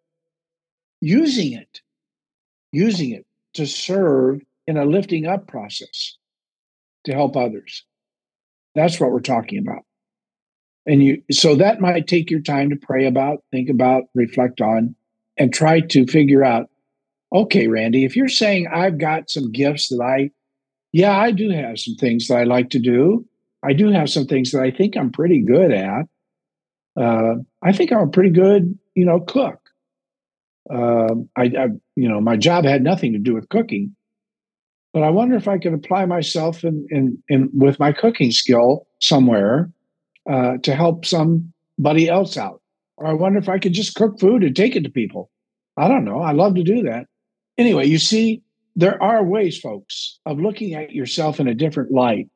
using 1.01 1.53
it, 1.53 1.81
using 2.73 3.13
it 3.13 3.25
to 3.55 3.65
serve 3.65 4.41
in 4.67 4.77
a 4.77 4.85
lifting 4.85 5.25
up 5.25 5.47
process 5.47 6.17
to 7.05 7.13
help 7.13 7.37
others. 7.37 7.85
That's 8.75 8.99
what 8.99 9.13
we're 9.13 9.21
talking 9.21 9.61
about. 9.61 9.85
And 10.85 11.01
you 11.01 11.23
so 11.31 11.55
that 11.55 11.81
might 11.81 12.09
take 12.09 12.29
your 12.29 12.41
time 12.41 12.71
to 12.71 12.77
pray 12.77 13.07
about, 13.07 13.45
think 13.53 13.71
about, 13.71 14.07
reflect 14.17 14.61
on, 14.61 14.97
and 15.37 15.55
try 15.55 15.79
to 15.79 16.07
figure 16.09 16.43
out 16.43 16.69
okay, 17.33 17.69
Randy, 17.69 18.05
if 18.05 18.17
you're 18.17 18.29
saying 18.29 18.67
I've 18.67 18.99
got 18.99 19.31
some 19.31 19.53
gifts 19.53 19.91
that 19.91 20.03
I, 20.03 20.33
yeah, 20.91 21.17
I 21.17 21.31
do 21.31 21.51
have 21.51 21.79
some 21.79 21.95
things 21.95 22.27
that 22.27 22.39
I 22.39 22.43
like 22.43 22.71
to 22.71 22.81
do. 22.81 23.29
I 23.63 23.73
do 23.73 23.91
have 23.91 24.11
some 24.11 24.27
things 24.27 24.53
that 24.53 24.63
I 24.63 24.71
think 24.71 24.97
I'm 24.97 25.13
pretty 25.13 25.43
good 25.43 25.73
at. 25.73 26.07
Uh, 27.01 27.37
I 27.63 27.73
think 27.73 27.93
I'm 27.93 28.09
a 28.09 28.11
pretty 28.11 28.31
good, 28.31 28.79
you 28.95 29.05
know, 29.05 29.21
cook. 29.21 29.59
Uh, 30.73 31.15
I, 31.37 31.43
I, 31.43 31.67
you 31.97 32.09
know, 32.09 32.21
my 32.21 32.37
job 32.37 32.65
had 32.65 32.83
nothing 32.83 33.13
to 33.13 33.19
do 33.19 33.35
with 33.35 33.49
cooking, 33.49 33.95
but 34.93 35.03
I 35.03 35.11
wonder 35.11 35.37
if 35.37 35.49
I 35.49 35.59
could 35.59 35.75
apply 35.75 36.07
myself 36.07 36.65
in, 36.65 36.87
in, 36.91 37.23
in 37.29 37.51
with 37.53 37.79
my 37.79 37.93
cooking 37.93 38.31
skill 38.31 38.87
somewhere 39.01 39.71
uh, 40.29 40.59
to 40.59 40.75
help 40.75 41.05
somebody 41.05 42.09
else 42.09 42.37
out. 42.37 42.61
Or 42.97 43.07
I 43.07 43.13
wonder 43.15 43.39
if 43.39 43.49
I 43.49 43.59
could 43.59 43.73
just 43.73 43.95
cook 43.95 44.21
food 44.21 44.43
and 44.43 44.55
take 44.55 44.77
it 44.77 44.85
to 44.85 44.91
people. 44.91 45.31
I 45.77 45.89
don't 45.89 46.05
know. 46.05 46.21
I 46.21 46.33
love 46.33 46.55
to 46.57 46.63
do 46.63 46.83
that 46.83 47.07
anyway, 47.61 47.87
you 47.87 47.99
see, 47.99 48.43
there 48.75 49.01
are 49.03 49.23
ways, 49.23 49.59
folks, 49.59 50.19
of 50.27 50.41
looking 50.41 50.75
at 50.75 50.93
yourself 50.93 51.39
in 51.39 51.47
a 51.47 51.55
different 51.55 51.93
light 51.93 52.29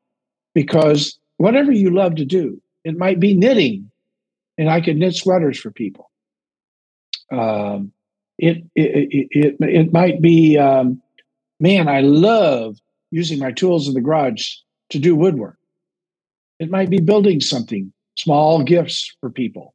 because 0.54 1.18
whatever 1.36 1.72
you 1.72 1.90
love 1.90 2.16
to 2.16 2.24
do, 2.24 2.60
it 2.84 2.96
might 2.96 3.20
be 3.20 3.36
knitting, 3.36 3.90
and 4.56 4.70
I 4.70 4.80
could 4.80 4.96
knit 4.96 5.14
sweaters 5.14 5.58
for 5.58 5.70
people. 5.70 6.10
Um, 7.32 7.92
it, 8.38 8.58
it, 8.74 9.08
it, 9.10 9.28
it, 9.30 9.56
it 9.60 9.92
might 9.92 10.20
be, 10.20 10.58
um, 10.58 11.02
man, 11.60 11.88
I 11.88 12.00
love 12.00 12.76
using 13.10 13.38
my 13.38 13.52
tools 13.52 13.88
in 13.88 13.94
the 13.94 14.00
garage 14.00 14.48
to 14.90 14.98
do 14.98 15.16
woodwork. 15.16 15.58
It 16.58 16.70
might 16.70 16.90
be 16.90 17.00
building 17.00 17.40
something, 17.40 17.92
small 18.16 18.62
gifts 18.62 19.14
for 19.20 19.30
people. 19.30 19.74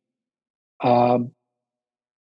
Um, 0.81 1.31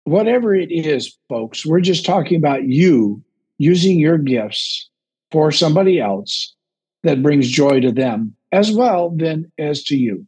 whatever 0.04 0.56
it 0.56 0.72
is, 0.72 1.18
folks, 1.28 1.66
we're 1.66 1.82
just 1.82 2.06
talking 2.06 2.38
about 2.38 2.64
you 2.64 3.24
using 3.58 4.00
your 4.00 4.18
gifts 4.18 4.90
for 5.32 5.52
somebody 5.52 6.00
else 6.00 6.56
that 7.04 7.24
brings 7.24 7.48
joy 7.48 7.80
to 7.80 7.92
them 7.92 8.36
as 8.52 8.72
well 8.72 9.12
then 9.16 9.52
as 9.58 9.84
to 9.84 9.98
you. 9.98 10.26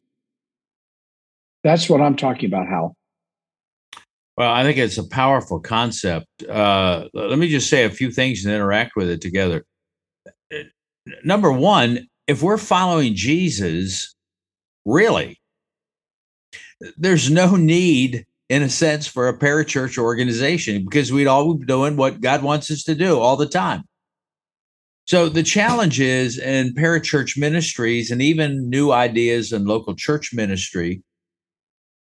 That's 1.63 1.89
what 1.89 2.01
I'm 2.01 2.15
talking 2.15 2.45
about, 2.45 2.67
Hal. 2.67 2.95
Well, 4.37 4.51
I 4.51 4.63
think 4.63 4.77
it's 4.77 4.97
a 4.97 5.07
powerful 5.07 5.59
concept. 5.59 6.27
Uh, 6.49 7.07
let 7.13 7.37
me 7.37 7.49
just 7.49 7.69
say 7.69 7.83
a 7.83 7.89
few 7.89 8.11
things 8.11 8.45
and 8.45 8.53
interact 8.53 8.95
with 8.95 9.09
it 9.09 9.21
together. 9.21 9.65
Number 11.23 11.51
one, 11.51 12.07
if 12.27 12.41
we're 12.41 12.57
following 12.57 13.13
Jesus, 13.13 14.15
really, 14.85 15.39
there's 16.97 17.29
no 17.29 17.55
need 17.55 18.25
in 18.51 18.63
a 18.63 18.69
sense, 18.69 19.07
for 19.07 19.29
a 19.29 19.37
parachurch 19.37 19.97
organization 19.97 20.83
because 20.83 21.09
we'd 21.09 21.25
all 21.25 21.53
be 21.53 21.65
doing 21.65 21.95
what 21.95 22.19
God 22.19 22.43
wants 22.43 22.69
us 22.69 22.83
to 22.83 22.93
do 22.93 23.17
all 23.17 23.37
the 23.37 23.47
time. 23.47 23.85
So 25.05 25.29
the 25.29 25.43
challenge 25.43 25.99
is 25.99 26.37
in 26.37 26.73
parachurch 26.73 27.37
ministries 27.37 28.11
and 28.11 28.21
even 28.21 28.69
new 28.69 28.91
ideas 28.91 29.51
in 29.51 29.65
local 29.65 29.95
church 29.95 30.33
ministry 30.33 31.01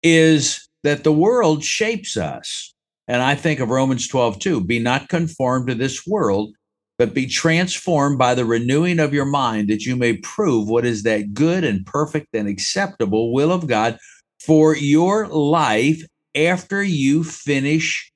is 0.03 0.69
that 0.83 1.05
the 1.05 1.13
world 1.13 1.65
shapes 1.65 2.17
us. 2.17 2.75
And 3.09 3.23
I 3.23 3.35
think 3.35 3.61
of 3.61 3.69
Romans 3.69 4.09
12 4.09 4.39
too 4.39 4.61
be 4.61 4.79
not 4.79 5.09
conformed 5.09 5.69
to 5.69 5.75
this 5.75 6.07
world, 6.07 6.55
but 6.99 7.15
be 7.15 7.27
transformed 7.27 8.19
by 8.19 8.35
the 8.35 8.45
renewing 8.45 8.99
of 8.99 9.15
your 9.15 9.25
mind 9.25 9.69
that 9.69 9.85
you 9.85 9.97
may 9.97 10.17
prove 10.19 10.69
what 10.69 10.85
is 10.85 11.03
that 11.03 11.35
good 11.35 11.65
and 11.65 11.87
perfect 11.87 12.29
and 12.35 12.49
acceptable 12.49 13.33
will 13.33 13.53
of 13.53 13.67
God 13.67 13.99
for 14.41 14.77
your 14.77 15.29
life 15.29 16.03
after 16.35 16.83
you 16.83 17.25
finish 17.25 18.13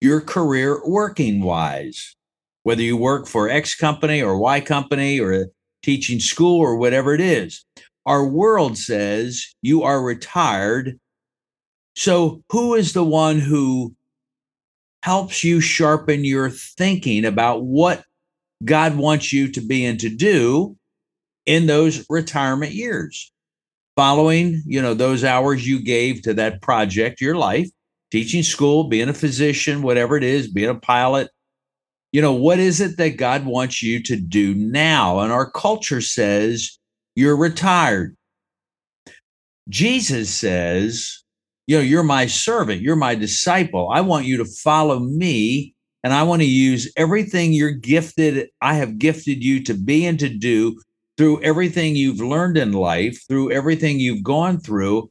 your 0.00 0.20
career 0.20 0.80
working 0.86 1.42
wise, 1.42 2.16
whether 2.70 2.82
you 2.82 2.96
work 2.96 3.26
for 3.26 3.48
X 3.48 3.74
company 3.74 4.22
or 4.22 4.38
Y 4.38 4.60
company 4.60 5.18
or 5.18 5.48
teaching 5.82 6.20
school 6.20 6.60
or 6.60 6.76
whatever 6.76 7.14
it 7.14 7.20
is. 7.20 7.64
Our 8.06 8.24
world 8.24 8.78
says 8.78 9.44
you 9.60 9.82
are 9.82 10.00
retired. 10.00 11.00
So, 11.96 12.44
who 12.52 12.76
is 12.76 12.92
the 12.92 13.02
one 13.02 13.40
who 13.40 13.96
helps 15.02 15.42
you 15.42 15.60
sharpen 15.60 16.24
your 16.24 16.48
thinking 16.48 17.24
about 17.24 17.64
what 17.64 18.04
God 18.64 18.96
wants 18.96 19.32
you 19.32 19.50
to 19.50 19.60
be 19.60 19.84
and 19.84 19.98
to 19.98 20.08
do 20.08 20.76
in 21.46 21.66
those 21.66 22.06
retirement 22.08 22.70
years? 22.70 23.32
following, 23.96 24.62
you 24.64 24.80
know, 24.80 24.94
those 24.94 25.24
hours 25.24 25.66
you 25.66 25.82
gave 25.82 26.22
to 26.22 26.32
that 26.32 26.62
project, 26.62 27.20
your 27.20 27.34
life, 27.34 27.68
teaching 28.12 28.44
school, 28.44 28.84
being 28.84 29.08
a 29.08 29.12
physician, 29.12 29.82
whatever 29.82 30.16
it 30.16 30.22
is, 30.22 30.48
being 30.48 30.70
a 30.70 30.74
pilot, 30.76 31.30
you 32.12 32.20
know, 32.20 32.32
what 32.32 32.58
is 32.58 32.80
it 32.80 32.96
that 32.96 33.16
God 33.16 33.46
wants 33.46 33.82
you 33.82 34.02
to 34.04 34.16
do 34.16 34.54
now? 34.54 35.20
And 35.20 35.32
our 35.32 35.50
culture 35.50 36.00
says 36.00 36.78
you're 37.14 37.36
retired. 37.36 38.16
Jesus 39.68 40.30
says, 40.30 41.22
you 41.66 41.76
know, 41.76 41.82
you're 41.82 42.02
my 42.02 42.26
servant, 42.26 42.82
you're 42.82 42.96
my 42.96 43.14
disciple. 43.14 43.90
I 43.92 44.00
want 44.00 44.26
you 44.26 44.36
to 44.38 44.44
follow 44.44 44.98
me 44.98 45.74
and 46.02 46.12
I 46.12 46.22
want 46.22 46.42
to 46.42 46.48
use 46.48 46.90
everything 46.96 47.52
you're 47.52 47.70
gifted, 47.70 48.48
I 48.60 48.74
have 48.74 48.98
gifted 48.98 49.44
you 49.44 49.62
to 49.64 49.74
be 49.74 50.06
and 50.06 50.18
to 50.18 50.28
do 50.28 50.80
through 51.16 51.42
everything 51.42 51.94
you've 51.94 52.20
learned 52.20 52.56
in 52.56 52.72
life, 52.72 53.22
through 53.28 53.52
everything 53.52 54.00
you've 54.00 54.22
gone 54.22 54.58
through. 54.58 55.10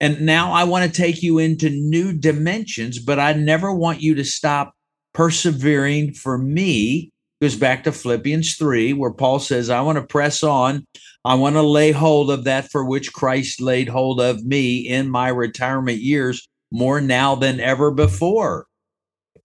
And 0.00 0.26
now 0.26 0.52
I 0.52 0.64
want 0.64 0.84
to 0.84 1.02
take 1.02 1.22
you 1.22 1.38
into 1.38 1.70
new 1.70 2.12
dimensions, 2.12 2.98
but 2.98 3.20
I 3.20 3.32
never 3.32 3.72
want 3.72 4.02
you 4.02 4.16
to 4.16 4.24
stop 4.24 4.73
persevering 5.14 6.12
for 6.12 6.36
me. 6.36 7.10
Goes 7.40 7.56
back 7.56 7.84
to 7.84 7.92
Philippians 7.92 8.56
3, 8.56 8.92
where 8.92 9.12
Paul 9.12 9.38
says, 9.38 9.70
I 9.70 9.80
want 9.80 9.96
to 9.96 10.06
press 10.06 10.42
on. 10.42 10.86
I 11.24 11.34
want 11.34 11.56
to 11.56 11.62
lay 11.62 11.90
hold 11.90 12.30
of 12.30 12.44
that 12.44 12.70
for 12.70 12.84
which 12.84 13.12
Christ 13.12 13.60
laid 13.60 13.88
hold 13.88 14.20
of 14.20 14.44
me 14.44 14.78
in 14.78 15.08
my 15.08 15.28
retirement 15.28 15.98
years 15.98 16.46
more 16.70 17.00
now 17.00 17.34
than 17.34 17.60
ever 17.60 17.90
before 17.90 18.66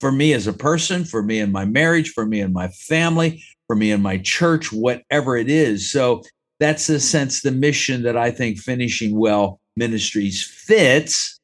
for 0.00 0.10
me 0.10 0.32
as 0.32 0.46
a 0.46 0.52
person, 0.52 1.04
for 1.04 1.22
me 1.22 1.38
in 1.38 1.52
my 1.52 1.64
marriage, 1.64 2.10
for 2.10 2.26
me 2.26 2.40
and 2.40 2.54
my 2.54 2.68
family, 2.68 3.42
for 3.66 3.76
me 3.76 3.92
and 3.92 4.02
my 4.02 4.18
church, 4.18 4.72
whatever 4.72 5.36
it 5.36 5.48
is. 5.48 5.90
So 5.90 6.22
that's 6.58 6.86
the 6.86 6.98
sense, 6.98 7.42
the 7.42 7.52
mission 7.52 8.02
that 8.02 8.16
I 8.16 8.30
think 8.30 8.58
finishing 8.58 9.16
well 9.16 9.60
ministries 9.76 10.42
fits. 10.42 11.38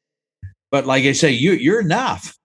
But 0.71 0.85
like 0.85 1.05
I 1.05 1.13
say, 1.13 1.31
you 1.31 1.53
you're 1.53 1.79
enough. 1.79 2.35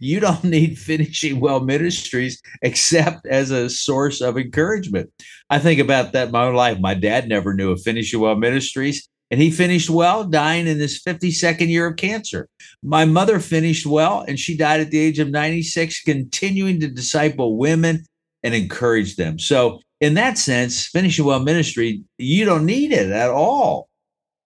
You 0.00 0.20
don't 0.20 0.44
need 0.56 0.78
finishing 0.78 1.40
well 1.40 1.60
ministries 1.60 2.40
except 2.62 3.26
as 3.26 3.50
a 3.50 3.70
source 3.70 4.20
of 4.20 4.38
encouragement. 4.38 5.10
I 5.48 5.58
think 5.58 5.80
about 5.80 6.12
that 6.12 6.30
my 6.30 6.44
own 6.44 6.54
life. 6.54 6.78
My 6.80 6.94
dad 6.94 7.28
never 7.28 7.54
knew 7.54 7.72
of 7.72 7.82
finishing 7.82 8.20
well 8.20 8.36
ministries 8.36 9.08
and 9.30 9.40
he 9.40 9.50
finished 9.50 9.88
well, 9.88 10.24
dying 10.24 10.66
in 10.66 10.78
his 10.78 11.00
52nd 11.02 11.68
year 11.68 11.86
of 11.86 11.96
cancer. 11.96 12.48
My 12.82 13.04
mother 13.04 13.38
finished 13.38 13.86
well, 13.86 14.24
and 14.26 14.38
she 14.38 14.56
died 14.56 14.80
at 14.80 14.90
the 14.90 14.98
age 14.98 15.20
of 15.20 15.30
96, 15.30 16.02
continuing 16.02 16.80
to 16.80 16.88
disciple 16.88 17.56
women 17.56 18.04
and 18.42 18.54
encourage 18.54 19.16
them. 19.16 19.38
So, 19.38 19.80
in 20.00 20.14
that 20.14 20.38
sense, 20.38 20.86
finishing 20.86 21.26
well 21.26 21.40
ministry, 21.40 22.02
you 22.18 22.44
don't 22.44 22.66
need 22.66 22.90
it 22.90 23.10
at 23.12 23.30
all. 23.30 23.88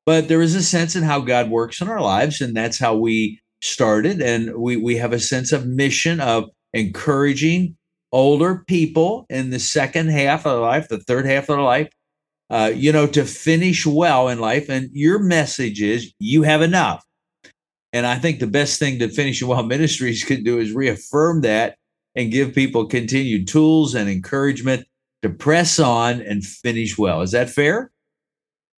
But 0.05 0.29
there 0.29 0.43
is 0.43 0.55
a 0.55 0.63
sense 0.63 0.97
in 0.97 1.03
how 1.03 1.21
God 1.21 1.49
works 1.49 1.81
in 1.81 1.89
our 1.89 2.01
lives, 2.01 2.43
and 2.43 2.55
that's 2.55 2.79
how 2.79 2.97
we 2.97 3.41
started. 3.65 4.21
And 4.21 4.55
we 4.57 4.77
we 4.77 4.97
have 4.97 5.13
a 5.13 5.21
sense 5.21 5.53
of 5.53 5.67
mission 5.67 6.21
of 6.21 6.51
encouraging 6.73 7.77
older 8.13 8.65
people 8.67 9.27
in 9.29 9.51
the 9.51 9.59
second 9.59 10.09
half 10.09 10.47
of 10.47 10.53
their 10.53 10.61
life, 10.61 10.89
the 10.89 10.99
third 10.99 11.27
half 11.27 11.45
of 11.45 11.57
their 11.57 11.61
life, 11.61 11.89
uh, 12.51 12.71
you 12.75 12.93
know, 12.93 13.07
to 13.09 13.25
finish 13.25 13.85
well 13.87 14.29
in 14.29 14.39
life. 14.39 14.69
And 14.69 14.89
your 14.93 15.19
message 15.19 15.83
is 15.83 16.13
you 16.19 16.43
have 16.43 16.63
enough. 16.63 17.05
And 17.93 18.07
I 18.07 18.17
think 18.17 18.41
the 18.41 18.47
best 18.47 18.79
thing 18.79 18.99
that 18.99 19.13
Finishing 19.13 19.49
Well 19.49 19.63
Ministries 19.67 20.25
can 20.25 20.45
do 20.45 20.59
is 20.59 20.73
reaffirm 20.73 21.41
that 21.43 21.77
and 22.15 22.31
give 22.31 22.55
people 22.55 22.87
continued 22.87 23.49
tools 23.49 23.95
and 23.95 24.09
encouragement 24.09 24.87
to 25.23 25.31
press 25.31 25.79
on 25.79 26.21
and 26.21 26.45
finish 26.45 26.99
well. 26.99 27.23
Is 27.23 27.33
that 27.33 27.51
fair? 27.51 27.91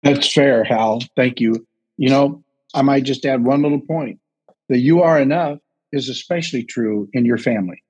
That's 0.03 0.31
fair, 0.31 0.63
Hal. 0.63 1.01
Thank 1.15 1.41
you. 1.41 1.65
You 1.97 2.09
know, 2.09 2.43
I 2.73 2.83
might 2.83 3.03
just 3.03 3.25
add 3.25 3.43
one 3.43 3.63
little 3.63 3.81
point. 3.81 4.19
The 4.69 4.77
you 4.77 5.01
are 5.01 5.19
enough 5.19 5.59
is 5.91 6.09
especially 6.09 6.63
true 6.63 7.09
in 7.13 7.25
your 7.25 7.37
family, 7.37 7.83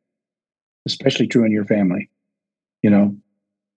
especially 0.85 1.27
true 1.27 1.45
in 1.45 1.51
your 1.51 1.65
family. 1.65 2.09
You 2.81 2.89
know, 2.89 3.15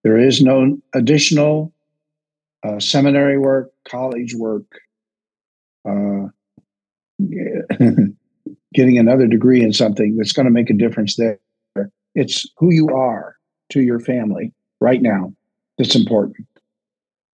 there 0.02 0.18
is 0.18 0.42
no 0.42 0.78
additional 0.94 1.72
uh, 2.64 2.80
seminary 2.80 3.38
work, 3.38 3.70
college 3.88 4.34
work, 4.34 4.66
uh, 5.88 6.26
getting 8.74 8.98
another 8.98 9.26
degree 9.26 9.62
in 9.62 9.72
something 9.72 10.16
that's 10.16 10.32
going 10.32 10.46
to 10.46 10.52
make 10.52 10.70
a 10.70 10.74
difference 10.74 11.16
there. 11.16 11.38
It's 12.14 12.46
who 12.56 12.72
you 12.72 12.88
are 12.88 13.36
to 13.70 13.80
your 13.80 14.00
family 14.00 14.52
right 14.80 15.00
now 15.00 15.32
that's 15.78 15.94
important. 15.94 16.46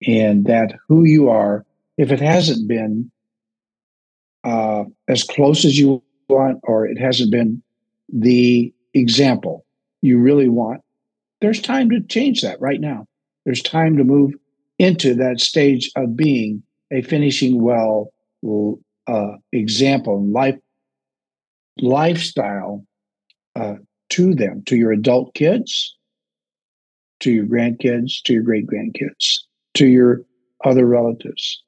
And 0.07 0.46
that 0.46 0.74
who 0.87 1.05
you 1.05 1.31
are, 1.31 1.64
if 1.96 2.12
it 2.12 2.20
hasn't 2.20 2.68
been 2.68 3.11
uh, 4.44 4.85
as 5.09 5.22
close 5.24 5.64
as 5.64 5.78
you 5.78 6.02
want, 6.28 6.61
or 6.62 6.87
it 6.87 6.98
hasn't 6.98 7.30
been 7.30 7.62
the 8.12 8.72
example 8.92 9.64
you 10.02 10.18
really 10.18 10.48
want, 10.48 10.80
there's 11.40 11.61
time 11.61 11.90
to 11.90 12.00
change 12.00 12.42
that 12.42 12.61
right 12.61 12.80
now. 12.80 13.07
There's 13.44 13.62
time 13.62 13.96
to 13.96 14.04
move 14.04 14.33
into 14.78 15.14
that 15.14 15.40
stage 15.40 15.90
of 15.96 16.16
being 16.16 16.62
a 16.92 17.02
finishing 17.02 17.62
well 17.62 18.12
uh, 19.07 19.33
example, 19.52 20.24
life 20.26 20.59
lifestyle 21.80 22.85
uh, 23.57 23.74
to 24.11 24.35
them, 24.35 24.62
to 24.66 24.76
your 24.76 24.92
adult 24.92 25.35
kids, 25.35 25.96
to 27.20 27.30
your 27.33 27.46
grandkids, 27.46 28.22
to 28.24 28.33
your 28.35 28.42
great 28.42 28.66
grandkids, 28.66 29.38
to 29.74 29.87
your 29.87 30.22
other 30.64 30.87
relatives. 30.87 31.62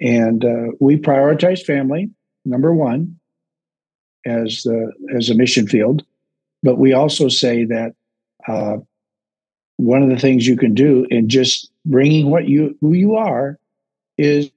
And 0.00 0.44
uh, 0.44 0.72
we 0.80 0.96
prioritize 0.96 1.62
family, 1.64 2.10
number 2.48 2.72
one, 2.72 3.18
as 4.26 4.62
the 4.62 4.92
as 5.14 5.28
a 5.30 5.34
mission 5.34 5.66
field. 5.66 6.04
But 6.62 6.78
we 6.78 6.92
also 6.92 7.28
say 7.28 7.64
that 7.64 7.94
uh, 8.46 8.78
one 9.76 10.02
of 10.02 10.10
the 10.10 10.18
things 10.18 10.46
you 10.46 10.56
can 10.56 10.74
do 10.74 11.06
in 11.10 11.28
just 11.28 11.70
bringing 11.84 12.30
what 12.30 12.48
you 12.48 12.76
who 12.80 12.92
you 12.92 13.14
are 13.14 13.58
is 14.18 14.50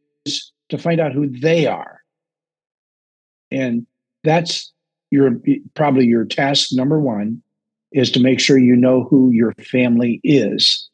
to 0.70 0.78
find 0.78 1.00
out 1.00 1.14
who 1.14 1.30
they 1.30 1.68
are 1.68 2.02
and 3.52 3.86
that's 4.24 4.72
your 5.12 5.32
probably 5.76 6.06
your 6.06 6.26
task 6.26 6.70
number 6.72 7.00
one 7.00 7.42
is 7.92 8.10
to 8.12 8.22
make 8.22 8.40
sure 8.40 8.58
you 8.58 8.76
know 8.76 9.04
who 9.04 9.30
your 9.32 9.54
family 9.54 10.20
is 10.24 10.90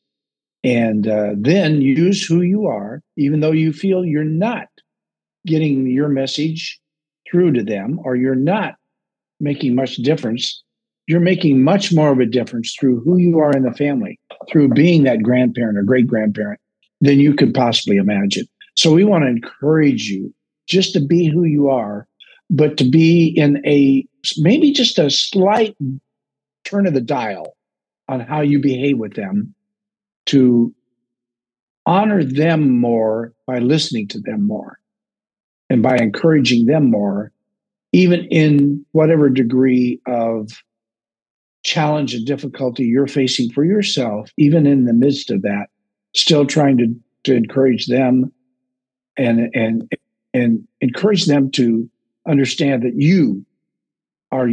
and 0.63 1.07
uh, 1.07 1.29
then 1.38 1.81
use 1.81 2.25
who 2.25 2.41
you 2.41 2.65
are 2.65 3.01
even 3.15 3.39
though 3.39 3.51
you 3.51 3.71
feel 3.71 4.03
you're 4.03 4.23
not 4.23 4.67
getting 5.45 5.88
your 5.88 6.10
message 6.10 6.79
through 7.29 7.51
to 7.53 7.63
them 7.63 7.99
or 8.03 8.15
you're 8.15 8.35
not 8.35 8.75
making 9.39 9.75
much 9.75 9.95
difference 9.97 10.63
you're 11.07 11.21
making 11.21 11.63
much 11.63 11.93
more 11.93 12.11
of 12.11 12.19
a 12.19 12.25
difference 12.25 12.75
through 12.77 12.99
who 12.99 13.17
you 13.17 13.39
are 13.39 13.51
in 13.51 13.63
the 13.63 13.71
family, 13.71 14.19
through 14.49 14.67
being 14.69 15.03
that 15.03 15.23
grandparent 15.23 15.77
or 15.77 15.83
great 15.83 16.05
grandparent 16.05 16.59
than 16.99 17.19
you 17.19 17.33
could 17.33 17.53
possibly 17.53 17.95
imagine. 17.95 18.45
So 18.75 18.93
we 18.93 19.05
want 19.05 19.23
to 19.23 19.29
encourage 19.29 20.03
you 20.03 20.33
just 20.67 20.93
to 20.93 20.99
be 20.99 21.27
who 21.27 21.45
you 21.45 21.69
are, 21.69 22.07
but 22.49 22.77
to 22.77 22.89
be 22.89 23.27
in 23.27 23.65
a 23.65 24.05
maybe 24.37 24.71
just 24.71 24.99
a 24.99 25.09
slight 25.09 25.75
turn 26.65 26.85
of 26.85 26.93
the 26.93 27.01
dial 27.01 27.55
on 28.09 28.19
how 28.19 28.41
you 28.41 28.59
behave 28.59 28.97
with 28.97 29.15
them 29.15 29.55
to 30.25 30.73
honor 31.85 32.21
them 32.21 32.77
more 32.77 33.33
by 33.45 33.59
listening 33.59 34.09
to 34.09 34.19
them 34.19 34.45
more 34.45 34.77
and 35.69 35.84
by 35.84 35.97
encouraging 35.97 36.65
them 36.65 36.89
more, 36.89 37.32
even 37.91 38.25
in 38.25 38.86
whatever 38.91 39.30
degree 39.30 39.99
of 40.06 40.49
challenge 41.63 42.13
and 42.13 42.25
difficulty 42.25 42.84
you're 42.84 43.08
facing 43.08 43.51
for 43.51 43.65
yourself, 43.65 44.32
even 44.38 44.65
in 44.65 44.86
the 44.86 44.93
midst 44.93 45.32
of 45.32 45.41
that, 45.41 45.67
still 46.15 46.45
trying 46.45 46.77
to, 46.77 46.95
to 47.23 47.36
encourage 47.36 47.88
them 47.88 48.32
and 49.17 49.49
and 49.53 49.91
and 50.34 50.67
encourage 50.82 51.25
them 51.25 51.49
to 51.51 51.89
understand 52.27 52.84
that 52.84 52.95
you 52.95 53.45
are 54.32 54.47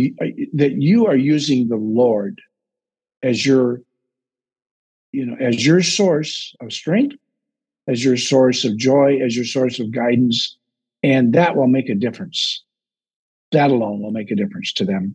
that 0.54 0.72
you 0.78 1.06
are 1.06 1.16
using 1.16 1.68
the 1.68 1.76
Lord 1.76 2.40
as 3.22 3.44
your 3.44 3.82
you 5.12 5.26
know 5.26 5.36
as 5.38 5.64
your 5.64 5.82
source 5.82 6.54
of 6.60 6.72
strength, 6.72 7.16
as 7.86 8.04
your 8.04 8.16
source 8.16 8.64
of 8.64 8.76
joy, 8.76 9.18
as 9.22 9.36
your 9.36 9.44
source 9.44 9.78
of 9.78 9.92
guidance, 9.92 10.56
and 11.04 11.34
that 11.34 11.54
will 11.54 11.68
make 11.68 11.90
a 11.90 11.94
difference. 11.94 12.64
That 13.52 13.70
alone 13.70 14.00
will 14.00 14.10
make 14.10 14.30
a 14.30 14.34
difference 14.34 14.72
to 14.72 14.86
them. 14.86 15.14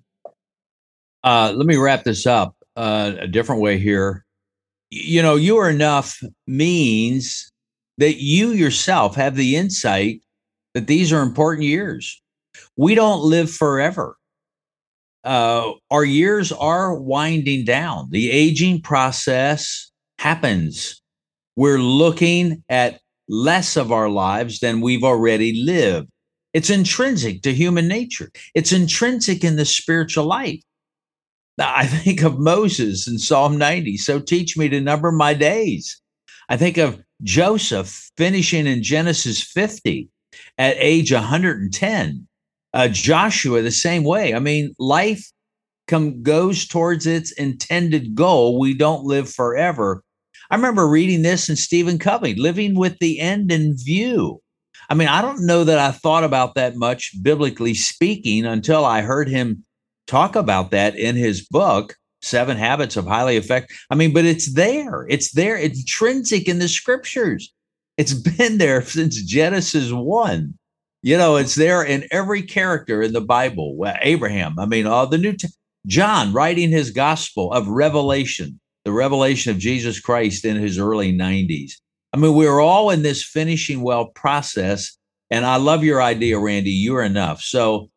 Uh, 1.23 1.51
let 1.55 1.65
me 1.65 1.77
wrap 1.77 2.03
this 2.03 2.27
up 2.27 2.55
uh, 2.77 3.13
a 3.19 3.27
different 3.27 3.61
way 3.61 3.79
here. 3.79 4.23
You 4.91 5.21
know, 5.23 5.35
you 5.35 5.57
are 5.57 5.69
enough 5.69 6.21
means 6.45 7.51
that 7.97 8.21
you 8.21 8.51
yourself 8.51 9.15
have 9.15 9.35
the 9.35 9.55
insight 9.55 10.21
that 10.75 10.85
these 10.87 11.11
are 11.11 11.21
important 11.21 11.65
years. 11.65 12.21
We 12.77 12.93
don't 12.93 13.21
live 13.21 13.51
forever. 13.51 14.15
Uh, 15.23 15.71
our 15.89 16.05
years 16.05 16.51
are 16.51 16.95
winding 16.95 17.65
down. 17.65 18.09
The 18.11 18.31
aging 18.31 18.83
process 18.83 19.91
happens. 20.19 21.01
We're 21.55 21.79
looking 21.79 22.63
at 22.69 23.01
less 23.29 23.77
of 23.77 23.91
our 23.91 24.09
lives 24.09 24.59
than 24.59 24.81
we've 24.81 25.03
already 25.03 25.63
lived. 25.63 26.09
It's 26.53 26.69
intrinsic 26.69 27.43
to 27.43 27.53
human 27.53 27.87
nature, 27.87 28.31
it's 28.55 28.73
intrinsic 28.73 29.43
in 29.43 29.55
the 29.55 29.65
spiritual 29.65 30.25
life. 30.25 30.61
I 31.59 31.85
think 32.03 32.23
of 32.23 32.39
Moses 32.39 33.07
in 33.07 33.19
Psalm 33.19 33.57
90. 33.57 33.97
So 33.97 34.19
teach 34.19 34.57
me 34.57 34.69
to 34.69 34.81
number 34.81 35.11
my 35.11 35.33
days. 35.33 36.01
I 36.49 36.57
think 36.57 36.77
of 36.77 37.01
Joseph 37.21 38.09
finishing 38.17 38.65
in 38.65 38.81
Genesis 38.81 39.41
50 39.43 40.09
at 40.57 40.75
age 40.79 41.11
110. 41.11 42.27
Uh, 42.73 42.87
Joshua, 42.87 43.61
the 43.61 43.71
same 43.71 44.03
way. 44.03 44.33
I 44.33 44.39
mean, 44.39 44.73
life 44.79 45.29
come 45.87 46.21
goes 46.21 46.67
towards 46.67 47.07
its 47.07 47.31
intended 47.33 48.15
goal. 48.15 48.59
We 48.59 48.73
don't 48.73 49.03
live 49.03 49.29
forever. 49.29 50.03
I 50.49 50.55
remember 50.55 50.87
reading 50.87 51.21
this 51.21 51.49
in 51.49 51.55
Stephen 51.55 51.99
Covey, 51.99 52.33
living 52.35 52.75
with 52.75 52.97
the 52.99 53.19
end 53.19 53.51
in 53.51 53.77
view. 53.77 54.41
I 54.89 54.95
mean, 54.95 55.07
I 55.07 55.21
don't 55.21 55.45
know 55.45 55.63
that 55.63 55.77
I 55.77 55.91
thought 55.91 56.23
about 56.23 56.55
that 56.55 56.75
much 56.75 57.13
biblically 57.21 57.75
speaking 57.75 58.45
until 58.45 58.83
I 58.85 59.01
heard 59.01 59.29
him 59.29 59.63
talk 60.07 60.35
about 60.35 60.71
that 60.71 60.95
in 60.95 61.15
his 61.15 61.45
book, 61.47 61.95
Seven 62.23 62.57
Habits 62.57 62.97
of 62.97 63.05
Highly 63.05 63.37
Effective. 63.37 63.77
I 63.91 63.95
mean, 63.95 64.11
but 64.11 64.25
it's 64.25 64.53
there. 64.53 65.05
It's 65.07 65.31
there. 65.33 65.55
It's 65.55 65.81
intrinsic 65.81 66.47
in 66.47 66.57
the 66.57 66.67
scriptures. 66.67 67.53
It's 67.97 68.13
been 68.37 68.57
there 68.57 68.81
since 68.81 69.21
Genesis 69.21 69.91
1. 69.91 70.53
You 71.01 71.17
know, 71.17 71.35
it's 71.35 71.55
there 71.55 71.83
in 71.83 72.05
every 72.11 72.41
character 72.41 73.01
in 73.03 73.13
the 73.13 73.21
Bible. 73.21 73.77
Abraham, 74.01 74.57
I 74.57 74.65
mean, 74.65 74.87
all 74.87 75.05
the 75.05 75.17
New 75.17 75.35
John 75.85 76.33
writing 76.33 76.71
his 76.71 76.91
gospel 76.91 77.53
of 77.53 77.67
revelation, 77.67 78.59
the 78.85 78.91
revelation 78.91 79.51
of 79.51 79.57
Jesus 79.57 79.99
Christ 79.99 80.45
in 80.45 80.57
his 80.57 80.79
early 80.79 81.13
90s. 81.13 81.73
I 82.13 82.17
mean, 82.17 82.33
we're 82.33 82.59
all 82.59 82.89
in 82.89 83.01
this 83.01 83.23
finishing 83.23 83.81
well 83.81 84.07
process. 84.07 84.97
And 85.29 85.45
I 85.45 85.57
love 85.57 85.83
your 85.83 86.01
idea, 86.01 86.39
Randy. 86.39 86.71
You're 86.71 87.03
enough. 87.03 87.41
So, 87.41 87.89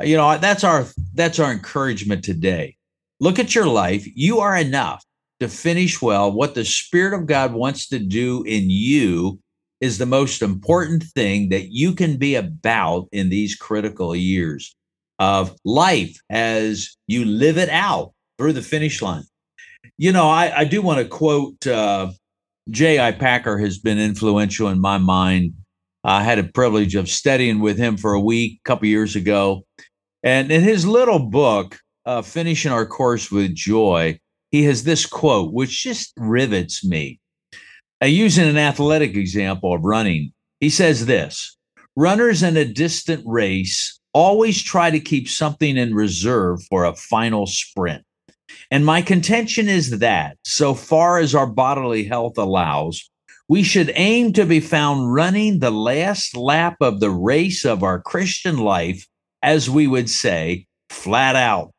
you 0.00 0.16
know, 0.16 0.38
that's 0.38 0.62
our 0.62 0.86
that's 1.14 1.38
our 1.38 1.50
encouragement 1.50 2.22
today. 2.22 2.76
Look 3.18 3.38
at 3.38 3.54
your 3.54 3.66
life. 3.66 4.06
You 4.14 4.40
are 4.40 4.56
enough 4.56 5.04
to 5.40 5.48
finish 5.48 6.00
well. 6.00 6.30
What 6.30 6.54
the 6.54 6.64
Spirit 6.64 7.18
of 7.18 7.26
God 7.26 7.54
wants 7.54 7.88
to 7.88 7.98
do 7.98 8.42
in 8.44 8.70
you 8.70 9.40
is 9.80 9.98
the 9.98 10.06
most 10.06 10.42
important 10.42 11.02
thing 11.02 11.48
that 11.50 11.72
you 11.72 11.92
can 11.92 12.16
be 12.16 12.34
about 12.34 13.08
in 13.12 13.28
these 13.28 13.56
critical 13.56 14.14
years 14.14 14.74
of 15.18 15.54
life 15.64 16.18
as 16.30 16.96
you 17.06 17.24
live 17.24 17.58
it 17.58 17.68
out 17.68 18.12
through 18.38 18.52
the 18.52 18.62
finish 18.62 19.02
line. 19.02 19.24
You 19.98 20.12
know, 20.12 20.28
I, 20.28 20.60
I 20.60 20.64
do 20.64 20.82
want 20.82 20.98
to 20.98 21.06
quote 21.06 21.66
uh, 21.66 22.10
J.I. 22.70 23.12
Packer 23.12 23.58
has 23.58 23.78
been 23.78 23.98
influential 23.98 24.68
in 24.68 24.80
my 24.80 24.98
mind. 24.98 25.54
I 26.04 26.22
had 26.22 26.38
a 26.38 26.44
privilege 26.44 26.94
of 26.94 27.08
studying 27.08 27.60
with 27.60 27.78
him 27.78 27.96
for 27.96 28.12
a 28.12 28.20
week 28.20 28.60
a 28.64 28.68
couple 28.68 28.88
years 28.88 29.16
ago. 29.16 29.64
And 30.22 30.52
in 30.52 30.62
his 30.62 30.86
little 30.86 31.18
book, 31.18 31.78
uh, 32.04 32.22
Finishing 32.22 32.72
Our 32.72 32.86
Course 32.86 33.30
with 33.30 33.54
Joy, 33.54 34.20
he 34.50 34.64
has 34.64 34.84
this 34.84 35.06
quote, 35.06 35.52
which 35.52 35.82
just 35.82 36.12
rivets 36.16 36.84
me. 36.84 37.18
Uh, 38.02 38.06
using 38.06 38.46
an 38.46 38.58
athletic 38.58 39.16
example 39.16 39.74
of 39.74 39.82
running, 39.82 40.32
he 40.60 40.68
says 40.68 41.06
this 41.06 41.56
Runners 41.96 42.42
in 42.42 42.56
a 42.56 42.64
distant 42.64 43.22
race 43.26 43.98
always 44.12 44.62
try 44.62 44.90
to 44.90 45.00
keep 45.00 45.28
something 45.28 45.76
in 45.76 45.94
reserve 45.94 46.62
for 46.68 46.84
a 46.84 46.94
final 46.94 47.46
sprint. 47.46 48.05
And 48.70 48.84
my 48.84 49.02
contention 49.02 49.68
is 49.68 49.98
that, 49.98 50.36
so 50.44 50.74
far 50.74 51.18
as 51.18 51.34
our 51.34 51.46
bodily 51.46 52.04
health 52.04 52.36
allows, 52.36 53.08
we 53.48 53.62
should 53.62 53.92
aim 53.94 54.32
to 54.32 54.44
be 54.44 54.60
found 54.60 55.12
running 55.12 55.58
the 55.58 55.70
last 55.70 56.36
lap 56.36 56.76
of 56.80 56.98
the 57.00 57.10
race 57.10 57.64
of 57.64 57.84
our 57.84 58.00
Christian 58.00 58.58
life, 58.58 59.06
as 59.42 59.70
we 59.70 59.86
would 59.86 60.10
say, 60.10 60.66
flat 60.90 61.36
out. 61.36 61.72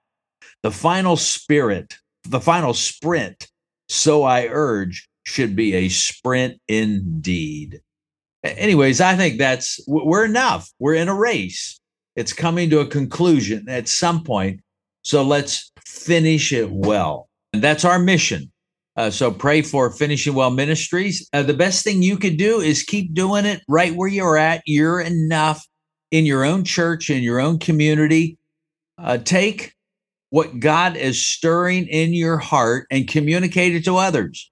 The 0.63 0.71
final 0.71 1.17
spirit, 1.17 1.97
the 2.23 2.39
final 2.39 2.73
sprint, 2.73 3.47
so 3.89 4.23
I 4.23 4.47
urge, 4.49 5.09
should 5.25 5.55
be 5.55 5.73
a 5.73 5.89
sprint 5.89 6.59
indeed. 6.69 7.81
Anyways, 8.43 9.01
I 9.01 9.15
think 9.15 9.37
that's 9.37 9.81
we're 9.87 10.25
enough. 10.25 10.71
We're 10.79 10.95
in 10.95 11.09
a 11.09 11.15
race. 11.15 11.79
It's 12.15 12.33
coming 12.33 12.69
to 12.69 12.79
a 12.79 12.87
conclusion 12.87 13.67
at 13.67 13.89
some 13.89 14.23
point. 14.23 14.61
So 15.07 15.23
let's 15.23 15.71
finish 15.85 16.51
it 16.51 16.69
well. 16.69 17.29
And 17.53 17.63
that's 17.63 17.85
our 17.85 17.97
mission. 17.97 18.51
Uh, 18.97 19.09
so 19.09 19.31
pray 19.31 19.61
for 19.61 19.89
Finishing 19.89 20.33
Well 20.33 20.51
Ministries. 20.51 21.29
Uh, 21.31 21.43
the 21.43 21.53
best 21.53 21.85
thing 21.85 22.01
you 22.01 22.17
could 22.17 22.35
do 22.35 22.59
is 22.59 22.83
keep 22.83 23.13
doing 23.13 23.45
it 23.45 23.61
right 23.69 23.95
where 23.95 24.09
you're 24.09 24.35
at. 24.35 24.63
You're 24.65 24.99
enough 24.99 25.65
in 26.11 26.25
your 26.25 26.43
own 26.43 26.65
church, 26.65 27.09
in 27.09 27.23
your 27.23 27.39
own 27.39 27.57
community. 27.57 28.37
Uh, 28.97 29.17
take 29.17 29.73
what 30.29 30.59
God 30.59 30.97
is 30.97 31.25
stirring 31.25 31.87
in 31.87 32.13
your 32.13 32.37
heart 32.37 32.85
and 32.91 33.07
communicate 33.07 33.75
it 33.75 33.85
to 33.85 33.95
others. 33.95 34.51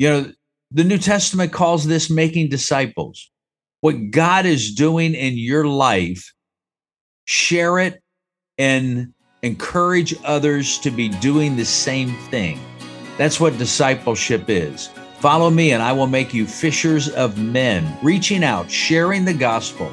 You 0.00 0.08
know, 0.08 0.32
the 0.72 0.82
New 0.82 0.98
Testament 0.98 1.52
calls 1.52 1.86
this 1.86 2.10
making 2.10 2.48
disciples. 2.48 3.30
What 3.80 4.10
God 4.10 4.44
is 4.44 4.74
doing 4.74 5.14
in 5.14 5.38
your 5.38 5.68
life, 5.68 6.32
share 7.26 7.78
it 7.78 8.02
and 8.58 9.13
encourage 9.44 10.14
others 10.24 10.78
to 10.78 10.90
be 10.90 11.08
doing 11.08 11.54
the 11.54 11.64
same 11.64 12.14
thing. 12.30 12.58
That's 13.18 13.38
what 13.38 13.58
discipleship 13.58 14.46
is. 14.48 14.88
Follow 15.20 15.50
me, 15.50 15.72
and 15.72 15.82
I 15.82 15.92
will 15.92 16.06
make 16.06 16.34
you 16.34 16.46
fishers 16.46 17.08
of 17.10 17.38
men, 17.38 17.96
reaching 18.02 18.42
out, 18.42 18.70
sharing 18.70 19.24
the 19.24 19.34
gospel 19.34 19.92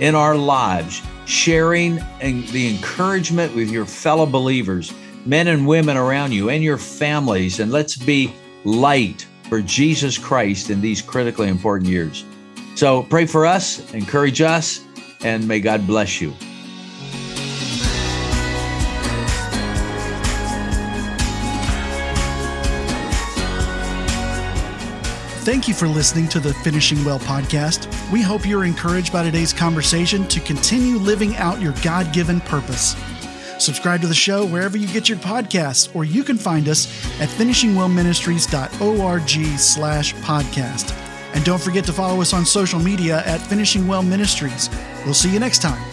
in 0.00 0.14
our 0.14 0.36
lives, 0.36 1.02
sharing 1.26 1.96
the 2.20 2.74
encouragement 2.74 3.54
with 3.54 3.70
your 3.70 3.86
fellow 3.86 4.26
believers, 4.26 4.92
men 5.26 5.48
and 5.48 5.66
women 5.66 5.96
around 5.96 6.32
you, 6.32 6.50
and 6.50 6.64
your 6.64 6.78
families. 6.78 7.60
And 7.60 7.70
let's 7.70 7.96
be 7.96 8.34
light 8.64 9.26
for 9.48 9.60
Jesus 9.60 10.18
Christ 10.18 10.70
in 10.70 10.80
these 10.80 11.02
critically 11.02 11.48
important 11.48 11.88
years. 11.88 12.24
So 12.74 13.02
pray 13.04 13.26
for 13.26 13.46
us, 13.46 13.92
encourage 13.92 14.40
us, 14.40 14.84
and 15.22 15.46
may 15.46 15.60
God 15.60 15.86
bless 15.86 16.20
you. 16.20 16.34
Thank 25.50 25.66
you 25.66 25.74
for 25.74 25.88
listening 25.88 26.28
to 26.28 26.38
the 26.38 26.54
Finishing 26.54 27.04
Well 27.04 27.18
podcast. 27.18 27.88
We 28.12 28.22
hope 28.22 28.46
you're 28.46 28.64
encouraged 28.64 29.12
by 29.12 29.24
today's 29.24 29.52
conversation 29.52 30.28
to 30.28 30.38
continue 30.38 30.96
living 30.96 31.34
out 31.38 31.60
your 31.60 31.72
God 31.82 32.12
given 32.12 32.40
purpose. 32.42 32.94
Subscribe 33.58 34.00
to 34.02 34.06
the 34.06 34.14
show 34.14 34.46
wherever 34.46 34.76
you 34.76 34.86
get 34.86 35.08
your 35.08 35.18
podcasts, 35.18 35.92
or 35.92 36.04
you 36.04 36.22
can 36.22 36.38
find 36.38 36.68
us 36.68 36.86
at 37.20 37.28
finishingwellministries.org 37.30 39.58
slash 39.58 40.14
podcast. 40.14 40.92
And 41.34 41.44
don't 41.44 41.60
forget 41.60 41.84
to 41.86 41.92
follow 41.92 42.20
us 42.20 42.32
on 42.32 42.46
social 42.46 42.78
media 42.78 43.24
at 43.26 43.40
Finishing 43.40 43.88
Well 43.88 44.04
Ministries. 44.04 44.70
We'll 45.04 45.14
see 45.14 45.32
you 45.32 45.40
next 45.40 45.62
time. 45.62 45.89